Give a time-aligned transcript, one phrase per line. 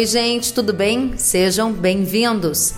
[0.00, 1.12] Oi, gente, tudo bem?
[1.18, 2.72] Sejam bem-vindos.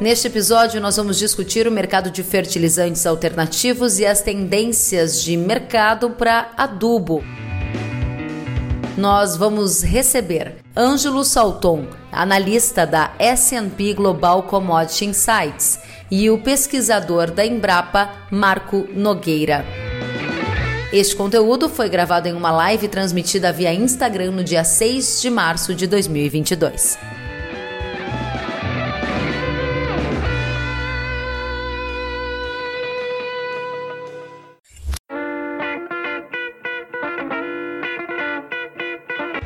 [0.00, 6.10] Neste episódio, nós vamos discutir o mercado de fertilizantes alternativos e as tendências de mercado
[6.10, 7.22] para adubo.
[8.98, 15.78] Nós vamos receber Ângelo Salton, analista da S&P Global Commodity Insights,
[16.10, 19.64] e o pesquisador da Embrapa, Marco Nogueira.
[20.92, 25.72] Este conteúdo foi gravado em uma live transmitida via Instagram no dia 6 de março
[25.72, 26.98] de 2022.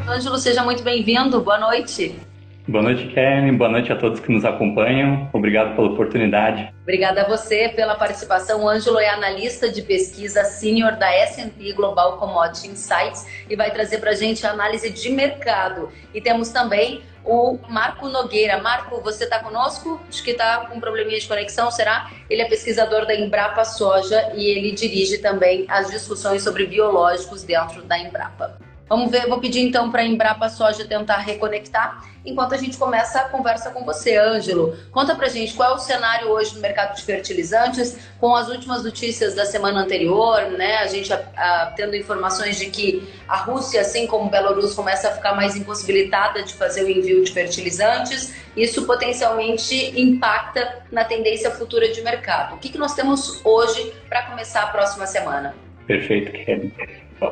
[0.09, 1.43] Ângelo, seja muito bem-vindo.
[1.43, 2.24] Boa noite.
[2.67, 3.55] Boa noite, Karen.
[3.59, 5.29] Boa noite a todos que nos acompanham.
[5.35, 6.73] Obrigado pela oportunidade.
[6.81, 8.65] Obrigada a você pela participação.
[8.65, 13.99] O Ângelo é analista de pesquisa sênior da S&P Global Commodity Insights e vai trazer
[13.99, 15.91] para a gente a análise de mercado.
[16.15, 18.57] E temos também o Marco Nogueira.
[18.63, 20.01] Marco, você está conosco?
[20.09, 22.11] Acho que está com um probleminha de conexão, será?
[22.31, 27.83] Ele é pesquisador da Embrapa Soja e ele dirige também as discussões sobre biológicos dentro
[27.83, 28.57] da Embrapa.
[28.89, 33.19] Vamos ver, vou pedir então para a Embrapa Soja tentar reconectar, enquanto a gente começa
[33.21, 34.77] a conversa com você, Ângelo.
[34.93, 38.85] Conta para gente qual é o cenário hoje no mercado de fertilizantes, com as últimas
[38.85, 40.79] notícias da semana anterior, né?
[40.79, 45.13] A gente a, a, tendo informações de que a Rússia, assim como Belarus, começa a
[45.13, 48.35] ficar mais impossibilitada de fazer o envio de fertilizantes.
[48.55, 52.55] Isso potencialmente impacta na tendência futura de mercado.
[52.57, 55.55] O que, que nós temos hoje para começar a próxima semana?
[55.87, 56.73] Perfeito, Kelly.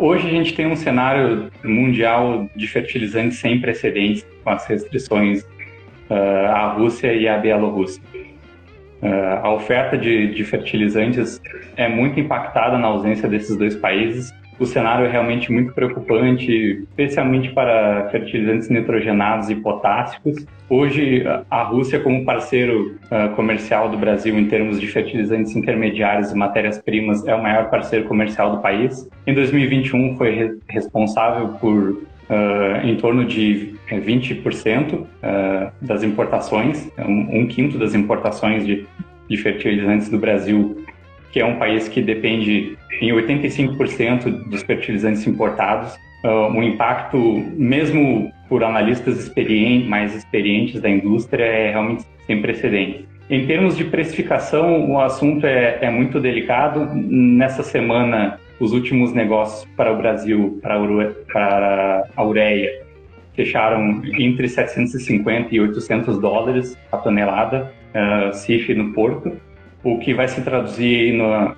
[0.00, 5.42] Hoje a gente tem um cenário mundial de fertilizantes sem precedentes com as restrições
[6.10, 8.02] uh, à Rússia e à Bielorrússia.
[9.02, 9.06] Uh,
[9.42, 11.40] a oferta de, de fertilizantes
[11.76, 17.50] é muito impactada na ausência desses dois países o cenário é realmente muito preocupante, especialmente
[17.50, 20.46] para fertilizantes nitrogenados e potássicos.
[20.68, 26.34] Hoje, a Rússia, como parceiro uh, comercial do Brasil em termos de fertilizantes intermediários e
[26.34, 29.08] matérias-primas, é o maior parceiro comercial do país.
[29.26, 35.06] Em 2021, foi re responsável por Uh, em torno de 20% uh,
[35.82, 38.86] das importações, um, um, quinto das importações de,
[39.28, 40.82] de fertilizantes do Brasil
[41.32, 45.94] que é um país que depende em 85% dos fertilizantes importados.
[46.22, 47.18] Uh, o impacto,
[47.56, 53.06] mesmo por analistas experientes, mais experientes da indústria, é realmente sem precedentes.
[53.30, 56.86] Em termos de precificação, o assunto é, é muito delicado.
[56.94, 62.70] Nessa semana, os últimos negócios para o Brasil, para a, para a ureia,
[63.34, 69.32] fecharam entre 750 e 800 dólares a tonelada, uh, CIF no porto
[69.84, 71.54] o que vai se traduzir na,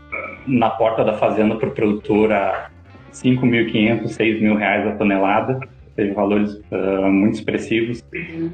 [0.46, 2.70] na porta da fazenda para o produtor a
[3.12, 5.60] 5.500, 6.000 reais a tonelada,
[5.94, 8.04] teve valores uh, muito expressivos.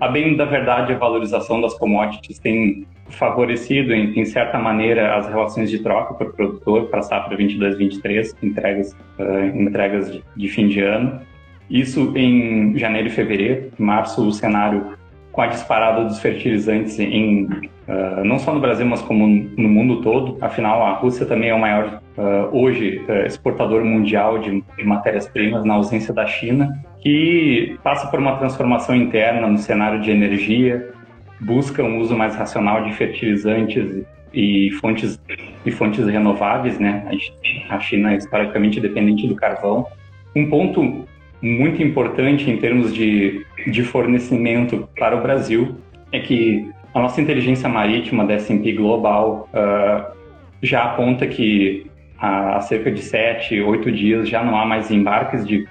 [0.00, 5.26] A bem da verdade, a valorização das commodities tem favorecido, em, em certa maneira, as
[5.26, 10.48] relações de troca para o produtor para a safra 22-23, entregas, uh, entregas de, de
[10.48, 11.20] fim de ano.
[11.68, 13.70] Isso em janeiro e fevereiro.
[13.78, 14.98] Em março, o cenário
[15.32, 20.00] com a disparada dos fertilizantes em uh, não só no Brasil, mas como no mundo
[20.02, 20.36] todo.
[20.40, 25.64] Afinal, a Rússia também é o maior uh, hoje uh, exportador mundial de, de matérias-primas
[25.64, 30.92] na ausência da China, que passa por uma transformação interna no cenário de energia,
[31.40, 35.20] busca um uso mais racional de fertilizantes e fontes
[35.64, 37.06] e fontes renováveis, né?
[37.68, 39.86] A China é historicamente dependente do carvão.
[40.34, 41.06] Um ponto
[41.42, 45.76] muito importante em termos de, de fornecimento para o Brasil
[46.12, 50.12] é que a nossa inteligência marítima da S&P Global uh,
[50.62, 51.86] já aponta que
[52.18, 55.66] há cerca de sete, oito dias já não há mais embarques de,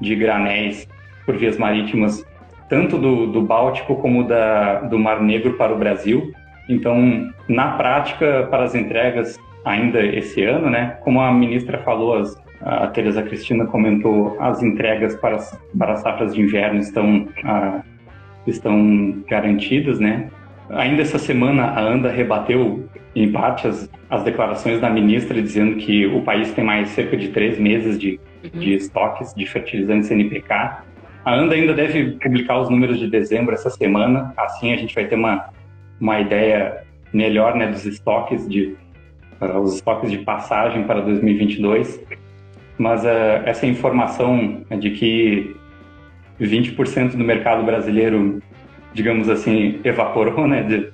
[0.00, 0.86] de granéis
[1.24, 2.26] por vias marítimas,
[2.68, 6.32] tanto do, do Báltico como da, do Mar Negro para o Brasil.
[6.68, 12.36] Então, na prática, para as entregas ainda esse ano, né, como a ministra falou, as,
[12.60, 15.38] a Teresa Cristina comentou, as entregas para,
[15.78, 17.28] para as safras de inverno estão,
[18.46, 20.28] estão garantidas, né?
[20.70, 26.06] Ainda essa semana, a ANDA rebateu, em parte, as, as declarações da ministra, dizendo que
[26.06, 28.60] o país tem mais cerca de três meses de, uhum.
[28.60, 30.82] de estoques de fertilizantes NPK.
[31.24, 35.06] A ANDA ainda deve publicar os números de dezembro essa semana, assim a gente vai
[35.06, 35.48] ter uma,
[36.00, 36.82] uma ideia
[37.12, 38.76] melhor né, dos estoques de
[39.40, 42.00] uh, os estoques de passagem para 2022
[42.78, 45.56] mas uh, essa informação de que
[46.40, 48.40] 20% do mercado brasileiro,
[48.94, 50.90] digamos assim, evaporou, né, de,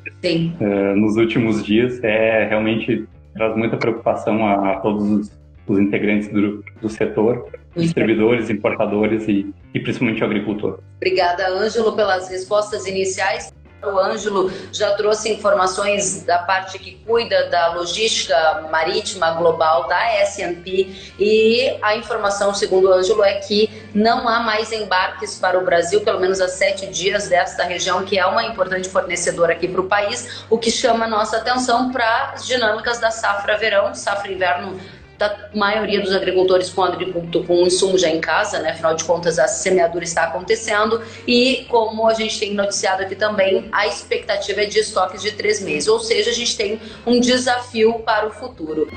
[0.61, 3.05] uh, nos últimos dias, é realmente
[3.35, 9.53] traz muita preocupação a, a, todos os os integrantes do, do setor, distribuidores, importadores e,
[9.73, 10.81] e principalmente o agricultor.
[10.97, 13.53] Obrigada, Ângelo, pelas respostas iniciais.
[13.87, 21.15] O Ângelo já trouxe informações da parte que cuida da logística marítima global da S&P
[21.19, 26.01] e a informação, segundo o Ângelo, é que não há mais embarques para o Brasil,
[26.01, 29.85] pelo menos há sete dias desta região, que é uma importante fornecedora aqui para o
[29.85, 34.81] país, o que chama nossa atenção para as dinâmicas da safra verão, safra inverno
[35.19, 38.71] da maioria dos agricultores com agricultura com insumo já em casa, né?
[38.71, 43.69] Afinal de contas, a semeadura está acontecendo e como a gente tem noticiado aqui também,
[43.73, 48.01] a expectativa é de estoques de três meses, ou seja, a gente tem um desafio
[48.01, 48.89] para o futuro.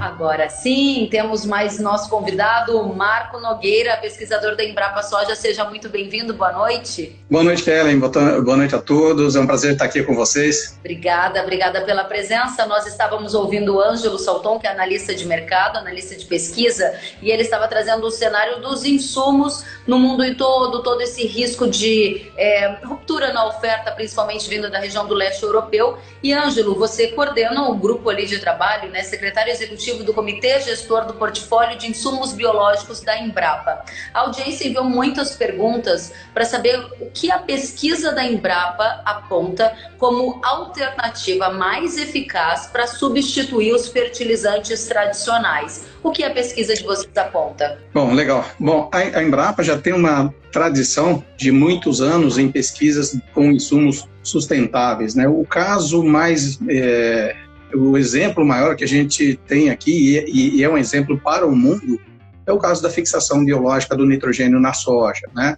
[0.00, 5.34] Agora sim, temos mais nosso convidado, Marco Nogueira, pesquisador da Embrapa Soja.
[5.34, 7.18] Seja muito bem-vindo, boa noite.
[7.30, 7.98] Boa noite, Kellen.
[7.98, 9.34] Boa noite a todos.
[9.34, 10.76] É um prazer estar aqui com vocês.
[10.80, 12.66] Obrigada, obrigada pela presença.
[12.66, 17.30] Nós estávamos ouvindo o Ângelo Salton, que é analista de mercado, analista de pesquisa, e
[17.30, 22.78] ele estava trazendo o cenário dos insumos no mundo todo, todo esse risco de é,
[22.84, 25.98] ruptura na oferta, principalmente vindo da região do leste europeu.
[26.22, 30.60] E, Ângelo, você coordena o grupo ali de trabalho, né, secretário executivo executivo do Comitê
[30.60, 33.84] Gestor do Portfólio de Insumos Biológicos da Embrapa.
[34.12, 40.40] A audiência enviou muitas perguntas para saber o que a pesquisa da Embrapa aponta como
[40.42, 45.84] alternativa mais eficaz para substituir os fertilizantes tradicionais.
[46.02, 47.78] O que a pesquisa de vocês aponta?
[47.92, 48.44] Bom, legal.
[48.58, 55.14] Bom, a Embrapa já tem uma tradição de muitos anos em pesquisas com insumos sustentáveis.
[55.14, 55.26] Né?
[55.28, 57.36] O caso mais é,
[57.74, 61.54] o exemplo maior que a gente tem aqui, e, e, é um exemplo para o
[61.54, 62.00] mundo,
[62.46, 65.56] é o caso da fixação biológica do nitrogênio na soja, né?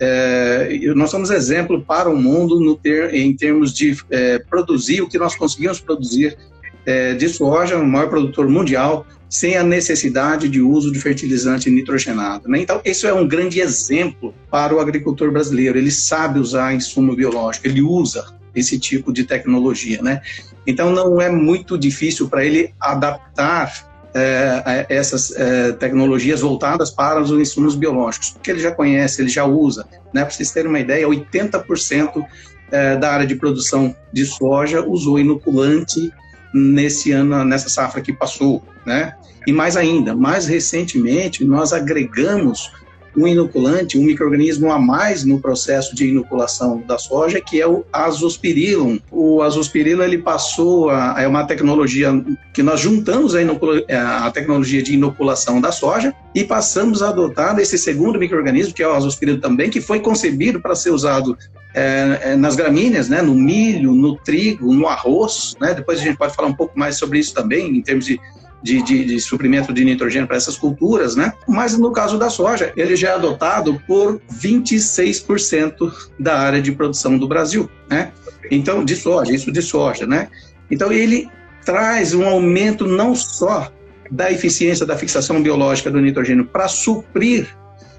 [0.00, 5.18] É, nós somos exemplo para o mundo ter, em termos de é, produzir o que
[5.18, 6.36] nós conseguimos produzir
[6.84, 12.48] é, de soja, o maior produtor mundial, sem a necessidade de uso de fertilizante nitrogenado.
[12.48, 12.60] Né?
[12.60, 15.78] Então, isso é um grande exemplo para o agricultor brasileiro.
[15.78, 18.24] Ele sabe usar insumo biológico, ele usa
[18.54, 20.20] esse tipo de tecnologia, né?
[20.66, 27.30] Então não é muito difícil para ele adaptar é, essas é, tecnologias voltadas para os
[27.30, 29.86] insumos biológicos, porque ele já conhece, ele já usa.
[30.12, 30.22] Né?
[30.22, 32.24] Para vocês terem uma ideia, 80%
[32.70, 36.12] é, da área de produção de soja usou inoculante
[36.54, 39.14] nesse ano, nessa safra que passou, né?
[39.46, 42.72] E mais ainda, mais recentemente, nós agregamos
[43.16, 47.84] um inoculante, um microorganismo a mais no processo de inoculação da soja, que é o
[47.92, 48.98] azospirillum.
[49.10, 52.12] O azospirillum ele passou a é uma tecnologia
[52.52, 57.78] que nós juntamos a, a tecnologia de inoculação da soja e passamos a adotar esse
[57.78, 61.36] segundo microorganismo, que é o azospirillum também, que foi concebido para ser usado
[61.74, 66.16] é, é, nas gramíneas, né, no milho, no trigo, no arroz, né, depois a gente
[66.16, 68.20] pode falar um pouco mais sobre isso também, em termos de
[68.64, 71.34] de, de, de suprimento de nitrogênio para essas culturas, né?
[71.46, 77.18] Mas no caso da soja, ele já é adotado por 26% da área de produção
[77.18, 78.10] do Brasil, né?
[78.50, 80.28] Então, de soja, isso de soja, né?
[80.70, 81.28] Então, ele
[81.62, 83.70] traz um aumento não só
[84.10, 87.46] da eficiência da fixação biológica do nitrogênio para suprir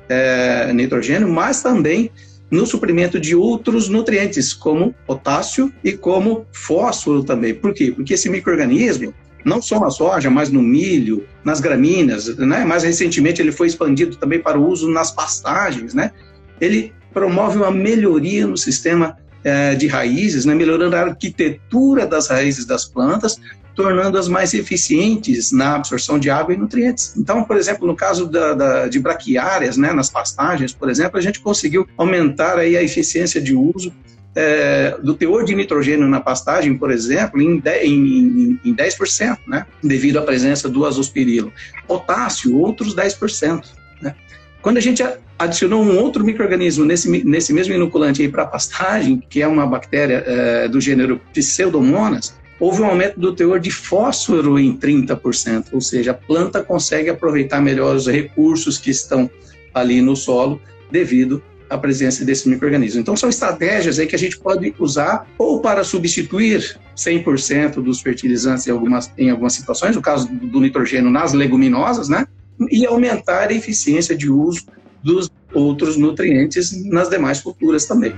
[0.10, 2.10] é, nitrogênio, mas também
[2.50, 7.54] no suprimento de outros nutrientes, como potássio e como fósforo também.
[7.54, 7.92] Por quê?
[7.96, 9.14] Porque esse microorganismo
[9.46, 12.66] não só na soja, mas no milho, nas gramíneas, né?
[12.66, 16.12] Mais recentemente ele foi expandido também para o uso nas pastagens, né?
[16.60, 20.56] Ele promove uma melhoria no sistema eh, de raízes, né?
[20.56, 23.40] Melhorando a arquitetura das raízes das plantas,
[23.76, 27.14] tornando-as mais eficientes na absorção de água e nutrientes.
[27.16, 31.22] Então, por exemplo, no caso da, da, de braquiárias, né, nas pastagens, por exemplo, a
[31.22, 33.94] gente conseguiu aumentar aí a eficiência de uso
[34.36, 39.66] é, do teor de nitrogênio na pastagem, por exemplo, em, 10%, em, em 10% né?
[39.82, 41.52] devido à presença do azospirilo.
[41.88, 43.66] Potássio, outros 10%.
[44.02, 44.14] Né?
[44.62, 45.02] Quando a gente
[45.40, 50.24] adicionou um outro microorganismo nesse, nesse mesmo inoculante para a pastagem, que é uma bactéria
[50.26, 56.12] é, do gênero Pseudomonas, houve um aumento do teor de fósforo em 30%, ou seja,
[56.12, 59.30] a planta consegue aproveitar melhor os recursos que estão
[59.74, 61.44] ali no solo devido
[61.76, 63.02] a presença desse microorganismo.
[63.02, 68.68] Então, são estratégias aí que a gente pode usar ou para substituir 100% dos fertilizantes
[68.68, 72.26] em algumas, em algumas situações, no caso do nitrogênio nas leguminosas, né?
[72.72, 74.66] E aumentar a eficiência de uso
[75.04, 78.14] dos outros nutrientes nas demais culturas também.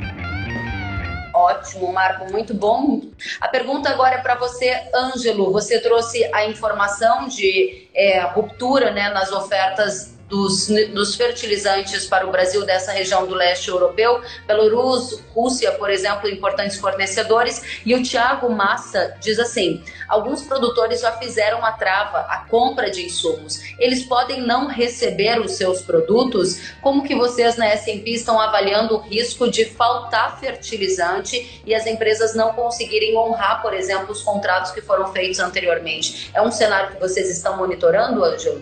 [1.34, 3.02] Ótimo, Marco, muito bom.
[3.40, 5.52] A pergunta agora é para você, Ângelo.
[5.52, 12.32] Você trouxe a informação de é, ruptura né, nas ofertas dos, dos fertilizantes para o
[12.32, 17.82] Brasil dessa região do leste europeu, Belarus, Rússia, por exemplo, importantes fornecedores.
[17.86, 23.06] E o Tiago Massa diz assim: alguns produtores já fizeram a trava, a compra de
[23.06, 23.62] insumos.
[23.80, 26.74] Eles podem não receber os seus produtos.
[26.82, 32.36] Como que vocês na S&P estão avaliando o risco de faltar fertilizante e as empresas
[32.36, 36.30] não conseguirem honrar, por exemplo, os contratos que foram feitos anteriormente?
[36.34, 38.62] É um cenário que vocês estão monitorando, Ângelo?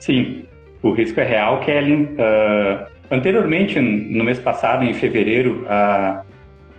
[0.00, 0.46] Sim,
[0.84, 1.94] o risco é real, Kelly.
[1.94, 6.22] Uh, anteriormente, no mês passado, em fevereiro, a,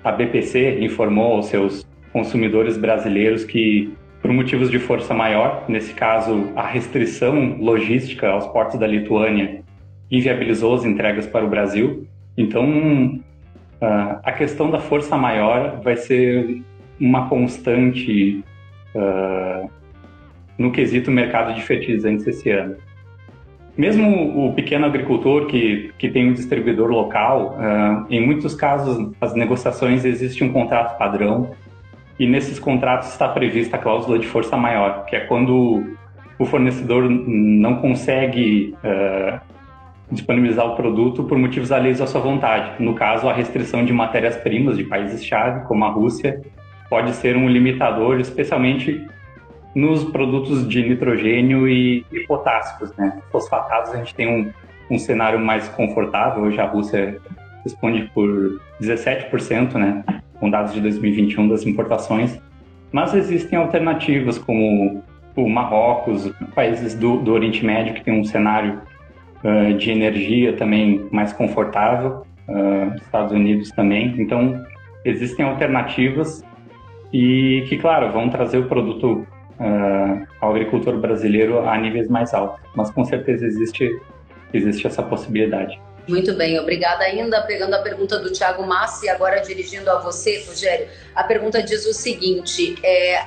[0.04, 1.84] a BPC informou aos seus
[2.14, 8.80] consumidores brasileiros que, por motivos de força maior, nesse caso, a restrição logística aos portos
[8.80, 9.64] da Lituânia
[10.12, 12.08] inviabilizou as entregas para o Brasil.
[12.38, 13.20] Então,
[13.82, 16.62] uh, a questão da força maior vai ser
[17.00, 18.44] uma constante
[18.94, 19.68] uh,
[20.60, 22.78] no quesito mercado de fertilizantes esse ano.
[23.78, 29.34] Mesmo o pequeno agricultor que, que tem um distribuidor local, uh, em muitos casos as
[29.34, 31.52] negociações existe um contrato padrão
[32.18, 35.84] e nesses contratos está prevista a cláusula de força maior, que é quando
[36.40, 39.40] o fornecedor não consegue uh,
[40.10, 42.82] disponibilizar o produto por motivos alheios à sua vontade.
[42.82, 46.42] No caso, a restrição de matérias-primas de países-chave, como a Rússia,
[46.90, 49.06] pode ser um limitador, especialmente
[49.76, 53.22] nos produtos de nitrogênio e, e potássicos, né?
[53.30, 54.52] Fosfatados a gente tem um,
[54.90, 56.44] um cenário mais confortável.
[56.44, 57.20] Hoje a Rússia
[57.64, 60.04] responde por 17%, né?
[60.40, 62.40] Com dados de 2021 das importações.
[62.90, 65.04] Mas existem alternativas como
[65.36, 68.82] o Marrocos, países do, do Oriente Médio que tem um cenário
[69.44, 74.16] uh, de energia também mais confortável, uh, Estados Unidos também.
[74.18, 74.64] Então
[75.04, 76.46] existem alternativas
[77.12, 79.28] e que, claro, vão trazer o produto
[79.60, 82.62] uh, ao agricultor brasileiro a níveis mais altos.
[82.76, 83.90] Mas com certeza existe,
[84.54, 85.80] existe essa possibilidade.
[86.08, 87.42] Muito bem, obrigada ainda.
[87.42, 90.88] Pegando a pergunta do Tiago Massi, agora dirigindo a você, Rogério.
[91.16, 93.26] A pergunta diz o seguinte: é,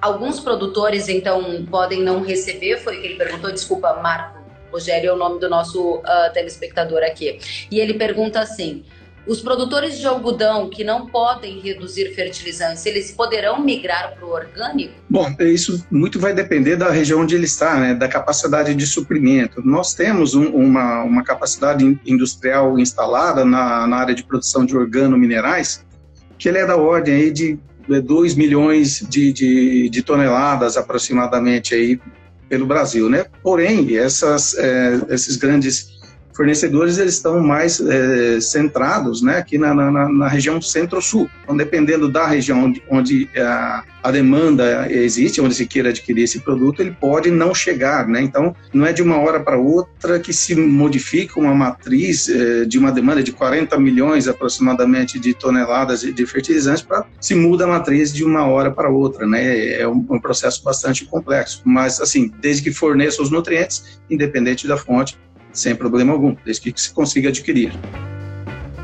[0.00, 4.36] alguns produtores então podem não receber, foi o que ele perguntou, desculpa, Marco.
[4.70, 7.38] Rogério é o nome do nosso uh, telespectador aqui.
[7.70, 8.84] E ele pergunta assim:
[9.26, 14.94] os produtores de algodão que não podem reduzir fertilizantes, eles poderão migrar para o orgânico?
[15.10, 19.60] Bom, isso muito vai depender da região onde ele está, né, da capacidade de suprimento.
[19.64, 25.84] Nós temos um, uma, uma capacidade industrial instalada na, na área de produção de organominerais,
[26.38, 32.00] que ele é da ordem aí de 2 milhões de, de, de, toneladas aproximadamente aí
[32.48, 33.26] pelo Brasil, né?
[33.42, 35.95] Porém, essas, é, esses grandes
[36.36, 41.30] fornecedores eles estão mais é, centrados né, aqui na, na, na região centro-sul.
[41.42, 46.40] Então, dependendo da região onde, onde a, a, demanda existe, onde se queira adquirir esse
[46.40, 48.06] produto, ele pode não chegar.
[48.06, 48.20] Né?
[48.20, 52.78] Então, não é de uma hora para outra que se modifica uma matriz é, de
[52.78, 57.68] uma demanda de 40 milhões aproximadamente de toneladas de, de fertilizantes para se muda a
[57.68, 59.26] matriz de uma hora para outra.
[59.26, 59.80] Né?
[59.80, 61.62] É um, um processo bastante complexo.
[61.64, 65.16] Mas, assim, desde que forneça os nutrientes, independente da fonte,
[65.56, 67.72] sem problema algum, desde que se consiga adquirir.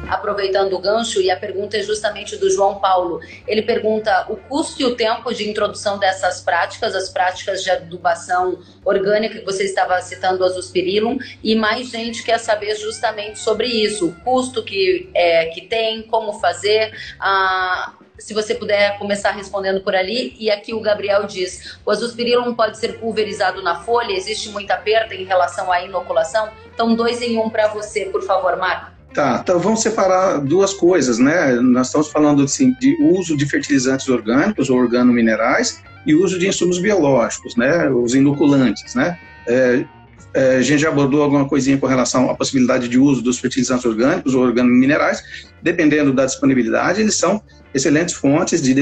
[0.09, 3.21] Aproveitando o gancho, e a pergunta é justamente do João Paulo.
[3.47, 8.59] Ele pergunta o custo e o tempo de introdução dessas práticas, as práticas de adubação
[8.85, 14.13] orgânica que você estava citando, Azospirillum, e mais gente quer saber justamente sobre isso, o
[14.21, 20.37] custo que, é, que tem, como fazer, a, se você puder começar respondendo por ali.
[20.39, 24.13] E aqui o Gabriel diz: o azospirillum pode ser pulverizado na folha?
[24.13, 26.49] Existe muita perda em relação à inoculação?
[26.73, 28.93] Então, dois em um para você, por favor, Marco.
[29.13, 31.53] Tá, então vamos separar duas coisas, né?
[31.57, 36.79] Nós estamos falando assim, de uso de fertilizantes orgânicos ou organominerais e uso de insumos
[36.79, 37.91] biológicos, né?
[37.91, 39.19] Os inoculantes, né?
[39.47, 39.85] É,
[40.33, 43.85] é, a gente já abordou alguma coisinha com relação à possibilidade de uso dos fertilizantes
[43.85, 45.23] orgânicos ou organominerais,
[45.61, 47.43] dependendo da disponibilidade, eles são
[47.75, 48.75] excelentes fontes de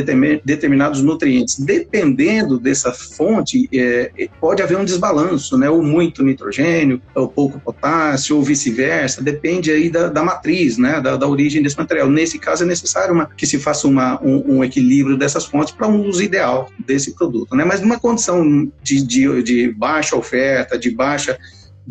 [0.45, 1.59] determinados nutrientes.
[1.59, 5.69] Dependendo dessa fonte, é, é, pode haver um desbalanço, né?
[5.69, 9.23] Ou muito nitrogênio, ou pouco potássio, ou vice-versa.
[9.23, 11.01] Depende aí da, da matriz, né?
[11.01, 12.09] Da, da, origem desse material.
[12.09, 15.89] Nesse caso, é necessário uma, que se faça uma, um, um, equilíbrio dessas fontes para
[15.89, 17.65] um uso ideal desse produto, né?
[17.65, 21.39] Mas numa condição de, de, de baixa oferta, de baixa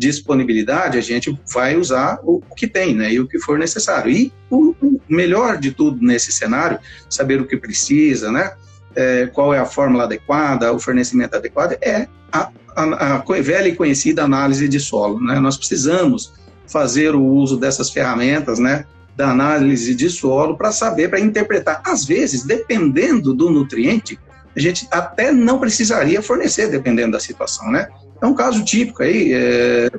[0.00, 4.10] disponibilidade, a gente vai usar o, que tem, né, e o que for necessário.
[4.10, 4.74] E o,
[5.06, 6.78] melhor de tudo nesse cenário,
[7.08, 8.52] saber o que precisa, né,
[8.96, 13.76] é, qual é a fórmula adequada, o fornecimento adequado, é a, a, a velha e
[13.76, 15.38] conhecida análise de solo, né.
[15.38, 16.32] Nós precisamos
[16.66, 21.82] fazer o uso dessas ferramentas, né, da análise de solo para saber, para interpretar.
[21.84, 24.18] Às vezes, dependendo do nutriente,
[24.56, 27.86] a gente até não precisaria fornecer, dependendo da situação, né?
[28.22, 29.90] É um caso típico aí, é,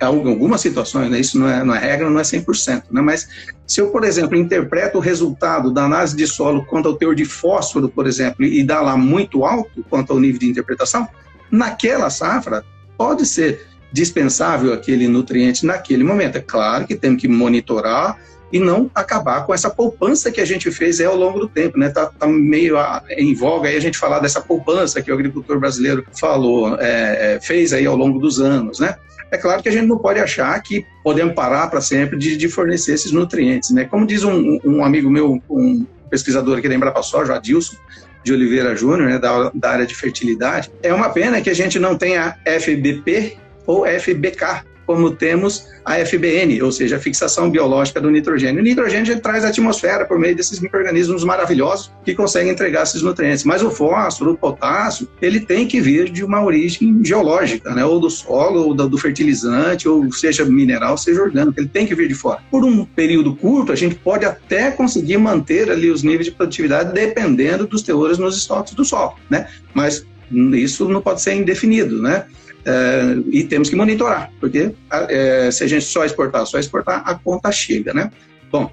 [0.00, 3.28] algumas situações, né, isso não é, não é regra, não é 100%, né, mas
[3.66, 7.24] se eu, por exemplo, interpreto o resultado da análise de solo quanto ao teor de
[7.24, 11.06] fósforo, por exemplo, e dá lá muito alto quanto ao nível de interpretação,
[11.50, 12.64] naquela safra
[12.96, 16.36] pode ser dispensável aquele nutriente naquele momento.
[16.36, 18.18] É claro que temos que monitorar
[18.52, 21.88] e não acabar com essa poupança que a gente fez ao longo do tempo, né?
[21.88, 25.58] Tá, tá meio a, em voga aí a gente falar dessa poupança que o agricultor
[25.58, 28.96] brasileiro falou, é, é fez aí ao longo dos anos, né?
[29.30, 32.48] É claro que a gente não pode achar que podemos parar para sempre de, de,
[32.48, 33.84] fornecer esses nutrientes, né?
[33.84, 37.76] Como diz um, um amigo meu, um pesquisador aqui da Embrapa Soja, Adilson,
[38.24, 41.78] de Oliveira Júnior, né, da, da área de fertilidade, é uma pena que a gente
[41.78, 48.10] não tenha FBP ou FBK, como temos a FBN, ou seja, a fixação biológica do
[48.10, 48.60] nitrogênio.
[48.60, 53.44] O nitrogênio traz a atmosfera por meio desses micro-organismos maravilhosos que conseguem entregar esses nutrientes.
[53.44, 57.84] Mas o fósforo, o potássio, ele tem que vir de uma origem geológica, né?
[57.84, 61.60] ou do solo, ou do fertilizante, ou seja mineral, seja orgânico.
[61.60, 62.40] Ele tem que vir de fora.
[62.50, 66.92] Por um período curto, a gente pode até conseguir manter ali os níveis de produtividade
[66.92, 69.46] dependendo dos teores nos estoques do solo, né?
[69.72, 72.24] Mas isso não pode ser indefinido, né?
[72.64, 74.72] É, e temos que monitorar, porque
[75.08, 78.10] é, se a gente só exportar, só exportar, a conta chega, né?
[78.52, 78.70] Bom,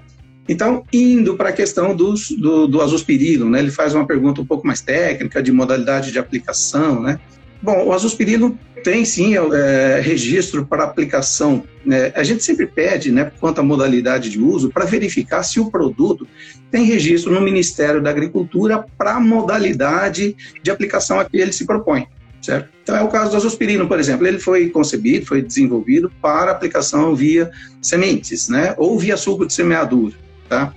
[0.48, 3.60] então, indo para a questão dos, do, do azospirilo, né?
[3.60, 7.18] Ele faz uma pergunta um pouco mais técnica, de modalidade de aplicação, né?
[7.62, 11.64] Bom, o azospirilo tem sim é, registro para aplicação.
[11.84, 12.12] Né?
[12.14, 16.26] A gente sempre pede, né, quanto à modalidade de uso, para verificar se o produto
[16.70, 21.66] tem registro no Ministério da Agricultura para a modalidade de aplicação a que ele se
[21.66, 22.06] propõe
[22.48, 22.70] certo?
[22.82, 27.14] Então é o caso do azospirino, por exemplo, ele foi concebido, foi desenvolvido para aplicação
[27.14, 27.50] via
[27.82, 30.14] sementes, né, ou via suco de semeadura,
[30.48, 30.72] tá?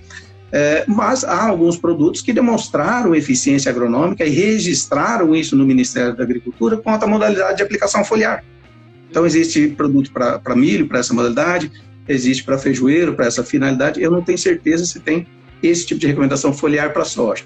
[0.54, 6.22] É, mas há alguns produtos que demonstraram eficiência agronômica e registraram isso no Ministério da
[6.22, 8.44] Agricultura quanto à modalidade de aplicação foliar.
[9.10, 11.72] Então existe produto para milho, para essa modalidade,
[12.06, 14.02] existe para feijoeiro, para essa finalidade.
[14.02, 15.26] Eu não tenho certeza se tem
[15.62, 17.44] esse tipo de recomendação foliar para soja.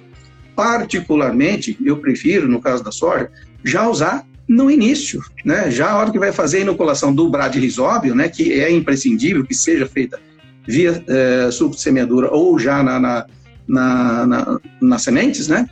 [0.56, 3.30] Particularmente, eu prefiro, no caso da soja,
[3.66, 5.70] já usar no início, né?
[5.70, 9.54] Já a hora que vai fazer a inoculação do bradyrhizóbio, né, que é imprescindível que
[9.54, 10.21] seja feita
[10.67, 13.26] via é, suco de semeadura ou já na, na,
[13.69, 15.69] na, na nas sementes, né?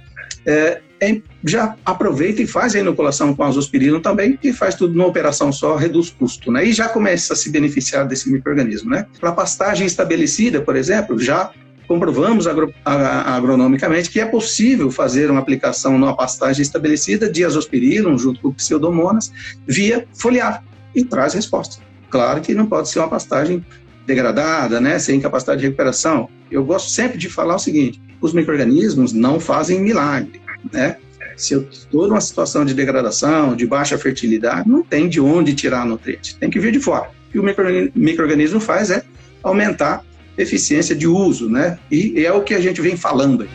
[0.47, 5.07] É, é, já aproveita e faz a inoculação com azospirino também, e faz tudo numa
[5.07, 6.65] operação só, reduz custo, né?
[6.65, 9.07] E já começa a se beneficiar desse microorganismo, né?
[9.21, 11.51] Para pastagem estabelecida, por exemplo, já
[11.87, 18.41] comprovamos agro, agronomicamente que é possível fazer uma aplicação numa pastagem estabelecida de azospirillum junto
[18.41, 19.33] com pseudomonas
[19.67, 21.83] via foliar e traz resposta.
[22.11, 23.65] Claro que não pode ser uma pastagem
[24.07, 26.29] degradada, né, sem capacidade de recuperação.
[26.51, 30.41] Eu gosto sempre de falar o seguinte: os microrganismos não fazem milagre,
[30.73, 30.97] né?
[31.37, 35.85] Se eu estou numa situação de degradação, de baixa fertilidade, não tem de onde tirar
[35.85, 37.11] nutriente, tem que vir de fora.
[37.29, 39.03] O que o microorganismo faz é
[39.43, 40.05] aumentar
[40.37, 41.79] eficiência de uso, né?
[41.91, 43.49] E é o que a gente vem falando.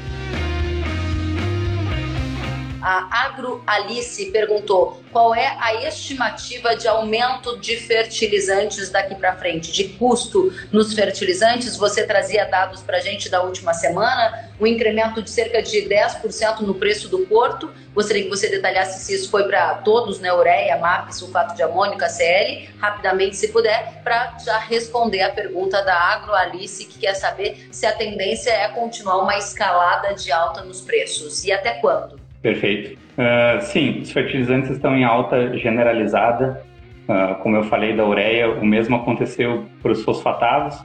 [2.92, 9.72] A Agro Alice perguntou qual é a estimativa de aumento de fertilizantes daqui para frente,
[9.72, 11.78] de custo nos fertilizantes.
[11.78, 16.62] Você trazia dados para a gente da última semana, um incremento de cerca de 10%
[16.62, 17.72] no preço do porto.
[17.94, 20.34] Gostaria que você detalhasse se isso foi para todos, né?
[20.34, 25.94] Ureia, MAP, sulfato de amônio, KCL, rapidamente, se puder, para já responder a pergunta da
[25.94, 30.82] Agro Alice, que quer saber se a tendência é continuar uma escalada de alta nos
[30.82, 32.19] preços e até quando.
[32.42, 32.98] Perfeito.
[33.18, 36.64] Uh, sim, os fertilizantes estão em alta generalizada.
[37.08, 40.78] Uh, como eu falei da ureia, o mesmo aconteceu para os fosfatados,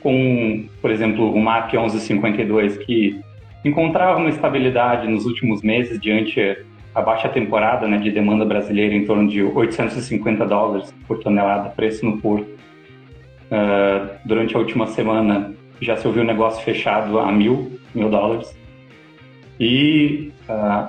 [0.00, 3.20] com, por exemplo, o MAP 1152, que
[3.64, 6.56] encontrava uma estabilidade nos últimos meses diante
[6.94, 12.06] a baixa temporada né, de demanda brasileira em torno de 850 dólares por tonelada, preço
[12.06, 12.48] no porto.
[13.50, 18.56] Uh, durante a última semana já se ouviu o negócio fechado a mil, mil dólares.
[19.58, 20.88] E uh,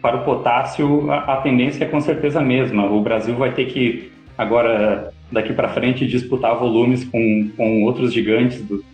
[0.00, 2.86] para o potássio, a, a, tendência é com certeza a mesma.
[2.86, 8.62] O Brasil vai ter que, agora, daqui para frente, disputar volumes com, com outros gigantes
[8.62, 8.84] do,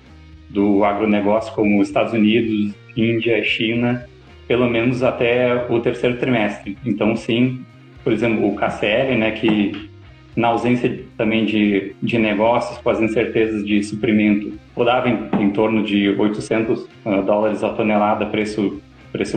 [0.49, 4.07] do agronegócio, como Estados Unidos, Índia, China,
[4.47, 6.77] pelo menos até o terceiro trimestre.
[6.85, 7.65] Então, sim,
[8.03, 9.91] por exemplo, o KCL, né, que
[10.37, 15.83] na ausência também de, de negócios, com as incertezas de suprimento, rodava em, em torno
[15.85, 18.81] de 800 uh, ah, dólares a tonelada, preço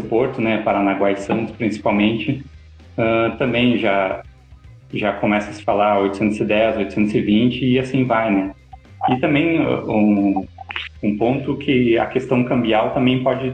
[0.10, 2.44] porto, né, Paranaguá e Santos principalmente,
[2.98, 4.24] uh, também já
[4.94, 8.52] já começa a se falar 810, 820 e assim vai, né?
[9.10, 10.46] E também um,
[11.04, 13.54] um ponto que a questão cambial também pode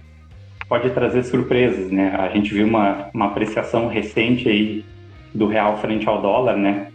[0.70, 2.16] pode trazer surpresas, né?
[2.16, 4.86] A gente viu uma, uma apreciação recente aí
[5.34, 6.88] do real frente ao dólar, né?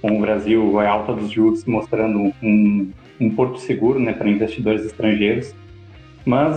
[0.00, 4.84] com o Brasil, a alta dos juros mostrando um, um porto seguro né, para investidores
[4.84, 5.54] estrangeiros.
[6.24, 6.56] Mas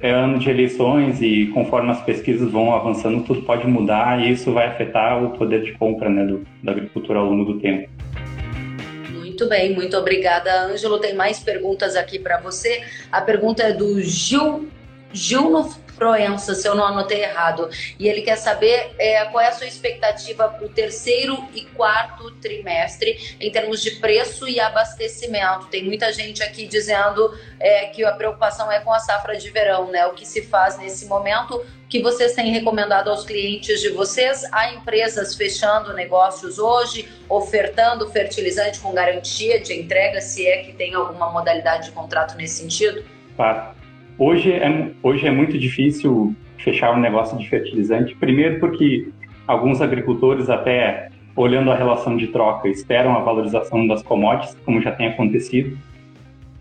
[0.00, 4.52] é ano de eleições e conforme as pesquisas vão avançando, tudo pode mudar e isso
[4.52, 7.88] vai afetar o poder de compra né, do, da agricultura ao longo do tempo.
[9.10, 10.98] Muito bem, muito obrigada, Ângelo.
[10.98, 12.82] Tem mais perguntas aqui para você.
[13.10, 14.68] A pergunta é do Gil,
[15.14, 15.48] Gil
[15.94, 17.70] Proença, se eu não anotei errado.
[17.98, 22.30] E ele quer saber é, qual é a sua expectativa para o terceiro e quarto
[22.32, 25.66] trimestre em termos de preço e abastecimento.
[25.66, 29.90] Tem muita gente aqui dizendo é, que a preocupação é com a safra de verão,
[29.90, 30.04] né?
[30.06, 34.44] O que se faz nesse momento, o que vocês têm recomendado aos clientes de vocês?
[34.50, 40.94] Há empresas fechando negócios hoje, ofertando fertilizante com garantia de entrega, se é que tem
[40.94, 43.04] alguma modalidade de contrato nesse sentido?
[43.36, 43.83] Claro.
[44.18, 49.08] Hoje é, hoje é muito difícil fechar um negócio de fertilizante, primeiro porque
[49.46, 54.92] alguns agricultores até olhando a relação de troca esperam a valorização das commodities, como já
[54.92, 55.76] tem acontecido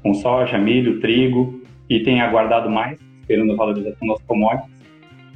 [0.01, 4.71] com soja, milho, trigo, e tem aguardado mais, esperando a valorização das commodities.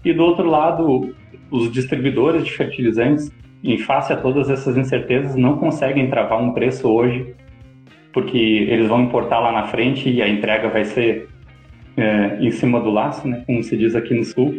[0.04, 1.16] E do outro lado,
[1.52, 3.32] os distribuidores de fertilizantes,
[3.64, 7.34] em face a todas essas incertezas, não conseguem travar um preço hoje,
[8.12, 11.30] porque eles vão importar lá na frente e a entrega vai ser
[11.98, 14.56] é, em cima do laço, né, como se diz aqui no sul.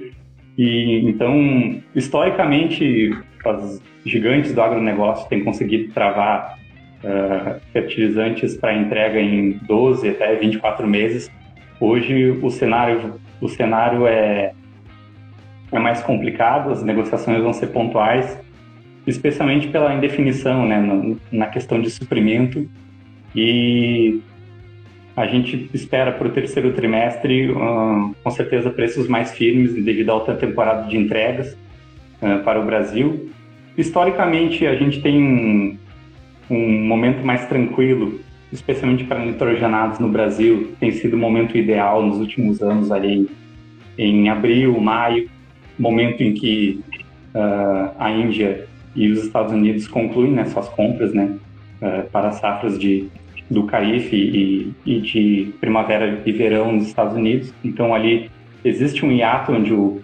[0.59, 6.59] E então, historicamente, os gigantes do agronegócio têm conseguido travar
[7.05, 11.31] uh, fertilizantes para entrega em 12 até 24 meses.
[11.81, 14.53] Hoje o cenário o cenário é
[15.71, 18.41] é mais complicado, as negociações vão ser pontuais,
[19.07, 22.69] especialmente pela indefinição, né, na questão de suprimento
[23.37, 24.21] e
[25.19, 30.13] a gente espera para o terceiro trimestre, uh, com certeza, preços mais firmes devido à
[30.13, 31.57] alta temporada de entregas
[32.23, 33.29] uh, para o Brasil.
[33.77, 35.77] Historicamente, a gente tem um,
[36.49, 38.21] um momento mais tranquilo,
[38.53, 40.73] especialmente para nitrogenados no Brasil.
[40.79, 43.29] Tem sido o momento ideal nos últimos anos, ali
[43.99, 45.29] em abril, maio,
[45.77, 46.81] momento em que
[47.35, 51.37] uh, a Índia e os Estados Unidos concluem né, suas compras né,
[52.11, 53.09] para safras de
[53.51, 57.53] do Carife e, e, de primavera e verão nos Estados Unidos.
[57.65, 58.31] Então ali
[58.65, 60.01] existe um hiato onde o,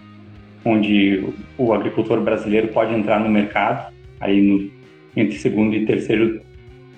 [0.63, 1.23] onde
[1.57, 4.71] o agricultor brasileiro pode entrar no mercado, aí no,
[5.15, 6.41] entre segundo e terceiro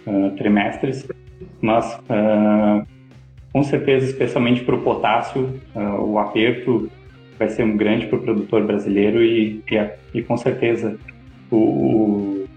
[0.05, 1.07] uh, trimestres,
[1.61, 2.87] mas uh,
[3.51, 6.89] com certeza, especialmente para o potássio, uh, o aperto
[7.37, 10.97] vai ser um grande para o produtor brasileiro e, e, e com certeza
[11.51, 12.47] o, o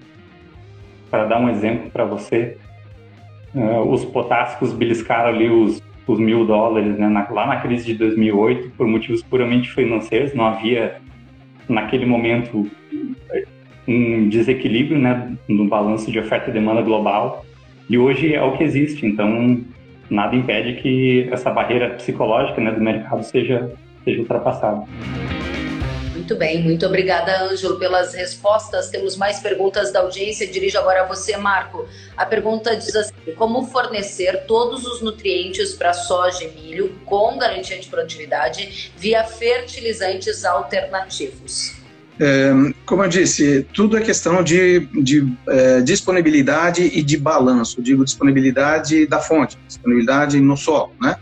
[1.10, 2.56] para dar um exemplo para você,
[3.54, 7.94] Uh, os potássicos beliscaram ali os, os mil dólares né, na, lá na crise de
[7.94, 10.34] 2008 por motivos puramente financeiros.
[10.34, 10.96] Não havia,
[11.68, 12.70] naquele momento,
[13.86, 17.44] um desequilíbrio né, no balanço de oferta e demanda global.
[17.88, 19.04] E hoje é o que existe.
[19.04, 19.60] Então,
[20.08, 23.72] nada impede que essa barreira psicológica né, do mercado seja,
[24.04, 24.84] seja ultrapassada.
[26.30, 28.88] Muito bem, muito obrigada, Ângelo, pelas respostas.
[28.88, 30.46] Temos mais perguntas da audiência.
[30.46, 31.88] Dirijo agora a você, Marco.
[32.16, 37.80] A pergunta diz assim: como fornecer todos os nutrientes para soja e milho com garantia
[37.80, 41.74] de produtividade via fertilizantes alternativos?
[42.20, 42.52] É,
[42.86, 47.82] como eu disse, tudo é questão de, de é, disponibilidade e de balanço.
[47.82, 51.16] Digo disponibilidade da fonte, disponibilidade no solo, né?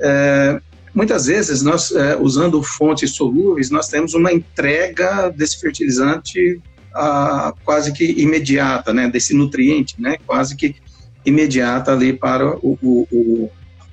[0.00, 0.60] É,
[0.94, 6.60] Muitas vezes, nós, é, usando fontes solúveis, nós temos uma entrega desse fertilizante
[6.94, 10.76] a, quase que imediata, né, desse nutriente, né, quase que
[11.24, 13.50] imediata ali para, o, o, o,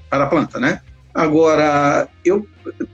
[0.10, 0.81] para a planta, né.
[1.13, 2.45] Agora, eu,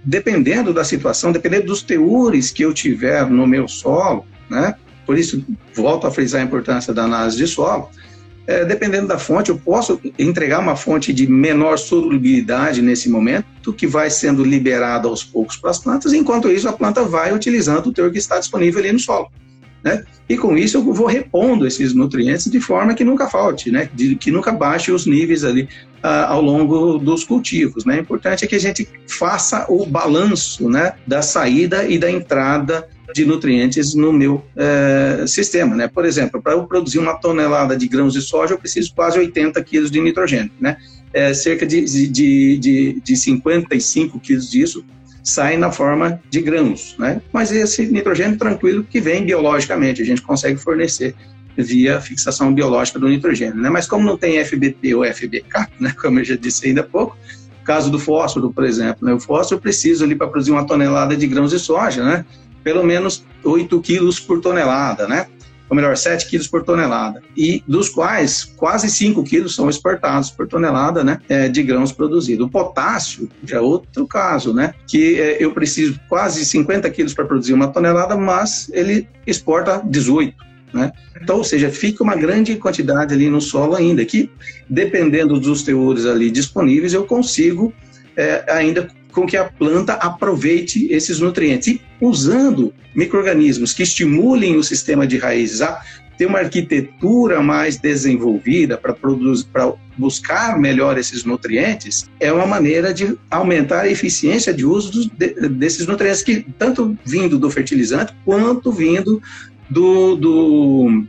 [0.03, 5.43] dependendo da situação, dependendo dos teores que eu tiver no meu solo, né, por isso
[5.73, 7.89] volto a frisar a importância da análise de solo,
[8.47, 13.85] é, dependendo da fonte, eu posso entregar uma fonte de menor solubilidade nesse momento, que
[13.85, 17.93] vai sendo liberada aos poucos para as plantas, enquanto isso a planta vai utilizando o
[17.93, 19.29] teor que está disponível ali no solo.
[19.83, 20.03] Né?
[20.29, 23.89] E com isso eu vou repondo esses nutrientes de forma que nunca falte, né?
[23.91, 25.63] De, que nunca baixe os níveis ali
[26.03, 27.83] uh, ao longo dos cultivos.
[27.83, 27.97] Né?
[27.97, 32.87] O importante é que a gente faça o balanço né, da saída e da entrada
[33.13, 35.87] de nutrientes no meu é, sistema, né?
[35.87, 39.61] Por exemplo, para eu produzir uma tonelada de grãos de soja, eu preciso quase 80
[39.63, 40.77] quilos de nitrogênio, né?
[41.13, 44.85] É, cerca de, de, de, de 55 quilos disso
[45.23, 47.21] sai na forma de grãos, né?
[47.31, 51.15] Mas esse nitrogênio tranquilo que vem biologicamente, a gente consegue fornecer
[51.57, 53.69] via fixação biológica do nitrogênio, né?
[53.69, 55.93] Mas como não tem FBP ou FBK, né?
[56.01, 57.17] Como eu já disse ainda há pouco,
[57.63, 59.13] caso do fósforo, por exemplo, né?
[59.13, 62.25] O fósforo eu preciso ali para produzir uma tonelada de grãos de soja, né?
[62.63, 65.27] Pelo menos 8 quilos por tonelada, né?
[65.71, 70.45] ou melhor, 7 quilos por tonelada, e dos quais quase 5 quilos são exportados por
[70.45, 72.45] tonelada né, é, de grãos produzidos.
[72.45, 77.53] O potássio é outro caso, né, que é, eu preciso quase 50 quilos para produzir
[77.53, 80.35] uma tonelada, mas ele exporta 18.
[80.73, 80.91] Né?
[81.21, 84.29] Então, ou seja, fica uma grande quantidade ali no solo ainda, que
[84.69, 87.73] dependendo dos teores ali disponíveis, eu consigo
[88.17, 91.67] é, ainda com que a planta aproveite esses nutrientes.
[91.67, 95.81] E usando micro-organismos que estimulem o sistema de raízes a
[96.17, 102.93] ter uma arquitetura mais desenvolvida para produzir, para buscar melhor esses nutrientes, é uma maneira
[102.93, 108.13] de aumentar a eficiência de uso dos, de, desses nutrientes, que tanto vindo do fertilizante
[108.23, 109.21] quanto vindo
[109.67, 111.03] do, do,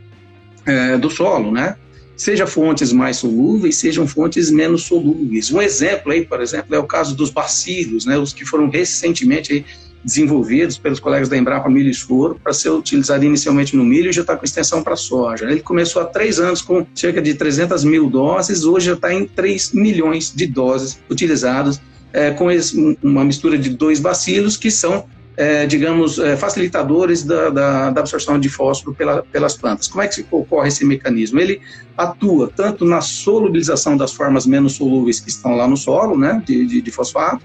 [0.65, 1.75] é, do solo, né?
[2.15, 5.51] Seja fontes mais solúveis, sejam fontes menos solúveis.
[5.51, 8.17] Um exemplo aí, por exemplo, é o caso dos bacilos, né?
[8.17, 9.65] Os que foram recentemente
[10.03, 14.13] desenvolvidos pelos colegas da Embrapa Milho e Soro para ser utilizado inicialmente no milho e
[14.13, 15.45] já está com extensão para soja.
[15.49, 19.25] Ele começou há três anos com cerca de 300 mil doses, hoje já está em
[19.25, 21.79] 3 milhões de doses utilizadas
[22.11, 27.49] é, com esse, uma mistura de dois bacilos que são é, digamos, é, facilitadores da,
[27.49, 29.87] da, da, absorção de fósforo pela, pelas plantas.
[29.87, 31.39] Como é que ocorre esse mecanismo?
[31.39, 31.59] Ele
[31.97, 36.65] atua tanto na solubilização das formas menos solúveis que estão lá no solo, né, de,
[36.65, 37.43] de, de fosfato,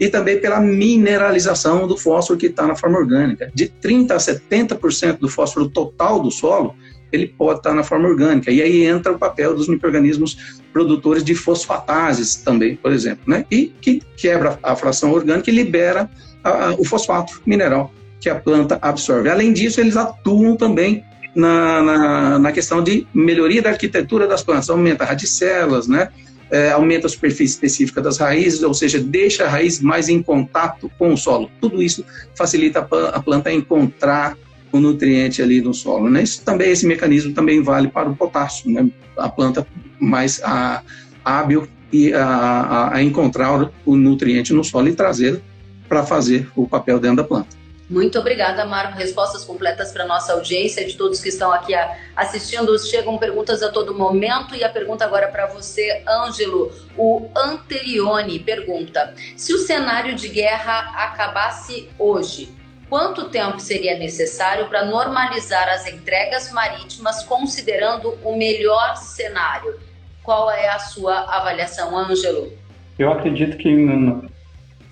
[0.00, 3.50] e também pela mineralização do fósforo que está na forma orgânica.
[3.54, 6.74] De 30% a 70% do fósforo total do solo,
[7.10, 8.50] ele pode estar tá na forma orgânica.
[8.50, 13.44] E aí entra o papel dos micro-organismos produtores de fosfatases também, por exemplo, né?
[13.50, 16.08] E que quebra a fração orgânica e libera
[16.48, 19.28] a, o fosfato mineral que a planta absorve.
[19.28, 24.68] Além disso, eles atuam também na, na, na questão de melhoria da arquitetura das plantas,
[24.68, 26.08] aumenta radicelas, né?
[26.50, 30.90] É, aumenta a superfície específica das raízes, ou seja, deixa a raiz mais em contato
[30.98, 31.50] com o solo.
[31.60, 32.02] Tudo isso
[32.34, 34.34] facilita a planta a encontrar
[34.72, 36.08] o nutriente ali no solo.
[36.08, 36.22] Né?
[36.22, 38.88] Isso também, esse mecanismo também vale para o potássio, né?
[39.18, 39.66] a planta
[40.00, 40.82] mais a,
[41.22, 45.42] hábil e a, a, a encontrar o nutriente no solo e trazer
[45.88, 47.58] para fazer o papel dentro da planta.
[47.88, 48.98] Muito obrigada, Marco.
[48.98, 51.72] Respostas completas para nossa audiência, de todos que estão aqui
[52.14, 52.78] assistindo.
[52.78, 56.70] Chegam perguntas a todo momento e a pergunta agora para você, Ângelo.
[56.98, 62.50] O Anterione pergunta: se o cenário de guerra acabasse hoje,
[62.90, 69.80] quanto tempo seria necessário para normalizar as entregas marítimas, considerando o melhor cenário?
[70.22, 72.52] Qual é a sua avaliação, Ângelo?
[72.98, 73.70] Eu acredito que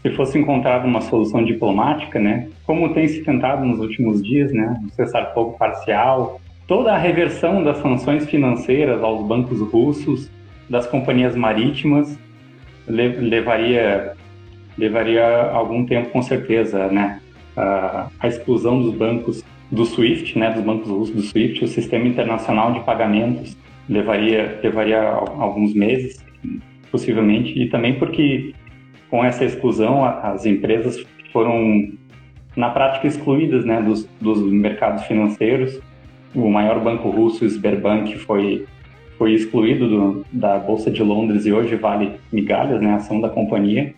[0.07, 4.81] se fosse encontrada uma solução diplomática, né, como tem se tentado nos últimos dias, né,
[4.85, 10.31] um cessar-fogo parcial, toda a reversão das sanções financeiras aos bancos russos,
[10.71, 12.17] das companhias marítimas,
[12.89, 14.13] levaria
[14.79, 17.21] levaria algum tempo com certeza, né,
[17.57, 19.43] a, a exclusão dos bancos
[19.73, 23.57] do SWIFT, né, dos bancos russos do SWIFT, o sistema internacional de pagamentos
[23.89, 26.25] levaria levaria alguns meses,
[26.93, 28.55] possivelmente, e também porque
[29.11, 31.93] com essa exclusão, as empresas foram,
[32.57, 35.81] na prática, excluídas né, dos, dos mercados financeiros.
[36.35, 38.67] O maior banco russo, o Sberbank, foi,
[39.17, 43.29] foi excluído do, da Bolsa de Londres e hoje vale migalhas, né, a ação da
[43.29, 43.95] companhia.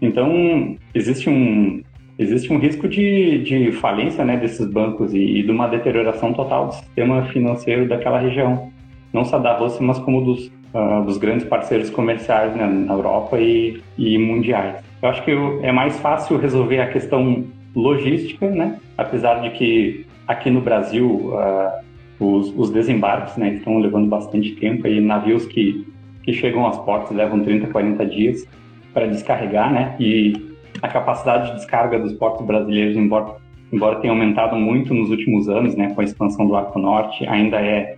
[0.00, 1.82] Então, existe um,
[2.18, 6.66] existe um risco de, de falência né, desses bancos e, e de uma deterioração total
[6.66, 8.70] do sistema financeiro daquela região.
[9.12, 13.38] Não só da Rússia, mas como dos, uh, dos grandes parceiros comerciais né, na Europa
[13.38, 14.82] e, e mundiais.
[15.00, 15.30] Eu acho que
[15.62, 18.78] é mais fácil resolver a questão logística, né?
[18.98, 21.84] apesar de que aqui no Brasil uh,
[22.18, 25.86] os, os, desembarques né, estão levando bastante tempo, e navios que,
[26.22, 28.46] que chegam às portas levam 30, 40 dias
[28.92, 29.96] para descarregar, né?
[29.98, 33.36] e a capacidade de descarga dos portos brasileiros, embora,
[33.72, 37.60] embora tenha aumentado muito nos últimos anos, né, com a expansão do Arco Norte, ainda
[37.60, 37.96] é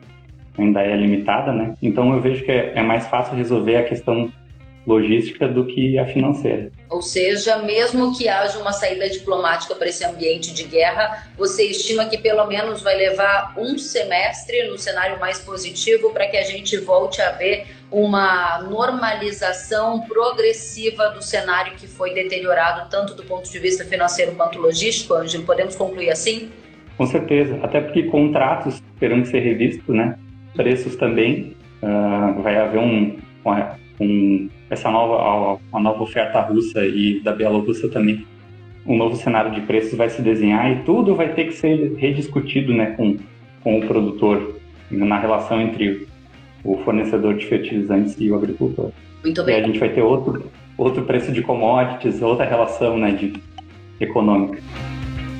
[0.58, 1.74] ainda é limitada, né?
[1.82, 4.30] Então eu vejo que é, é mais fácil resolver a questão
[4.86, 6.70] logística do que a financeira.
[6.88, 12.06] Ou seja, mesmo que haja uma saída diplomática para esse ambiente de guerra, você estima
[12.06, 16.76] que pelo menos vai levar um semestre no cenário mais positivo para que a gente
[16.78, 23.58] volte a ver uma normalização progressiva do cenário que foi deteriorado tanto do ponto de
[23.58, 25.44] vista financeiro quanto logístico, Ângelo?
[25.44, 26.50] Podemos concluir assim?
[26.96, 30.16] Com certeza, até porque contratos terão que ser revistos, né?
[30.56, 31.54] Preços também.
[31.82, 33.16] Uh, vai haver um,
[34.00, 38.26] um, essa nova, a, nova oferta russa e da Bielorrússia também.
[38.86, 42.72] Um novo cenário de preços vai se desenhar e tudo vai ter que ser rediscutido
[42.72, 43.16] né, com,
[43.62, 44.56] com o produtor
[44.90, 46.06] na relação entre
[46.64, 48.90] o fornecedor de fertilizantes e o agricultor.
[49.22, 49.58] Muito bem.
[49.58, 53.34] E a gente vai ter outro, outro preço de commodities, outra relação né, de,
[54.00, 54.62] econômica.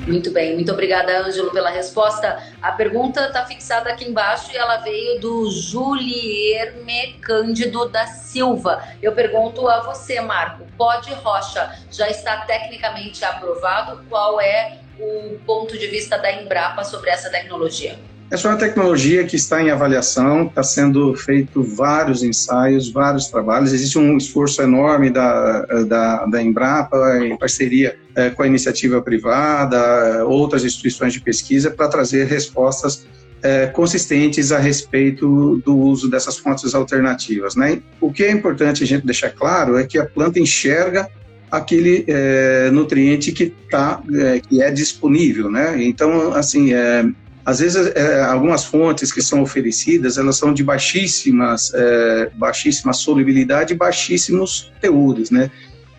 [0.07, 2.41] Muito bem, muito obrigada, Ângelo, pela resposta.
[2.61, 8.81] A pergunta está fixada aqui embaixo e ela veio do Julierme Cândido da Silva.
[9.01, 14.01] Eu pergunto a você, Marco, pode Rocha já está tecnicamente aprovado?
[14.09, 17.99] Qual é o ponto de vista da Embrapa sobre essa tecnologia?
[18.29, 23.71] Essa é uma tecnologia que está em avaliação, está sendo feito vários ensaios, vários trabalhos.
[23.71, 30.25] Existe um esforço enorme da, da, da Embrapa, em parceria é, com a iniciativa privada,
[30.25, 33.07] outras instituições de pesquisa, para trazer respostas
[33.41, 37.55] é, consistentes a respeito do uso dessas fontes alternativas.
[37.55, 37.81] Né?
[38.01, 41.09] O que é importante a gente deixar claro é que a planta enxerga
[41.49, 45.49] aquele é, nutriente que, tá, é, que é disponível.
[45.49, 45.81] Né?
[45.83, 47.05] Então, assim, é,
[47.47, 53.73] às vezes, é, algumas fontes que são oferecidas, elas são de baixíssimas, é, baixíssima solubilidade
[53.73, 55.49] e baixíssimos teores, né?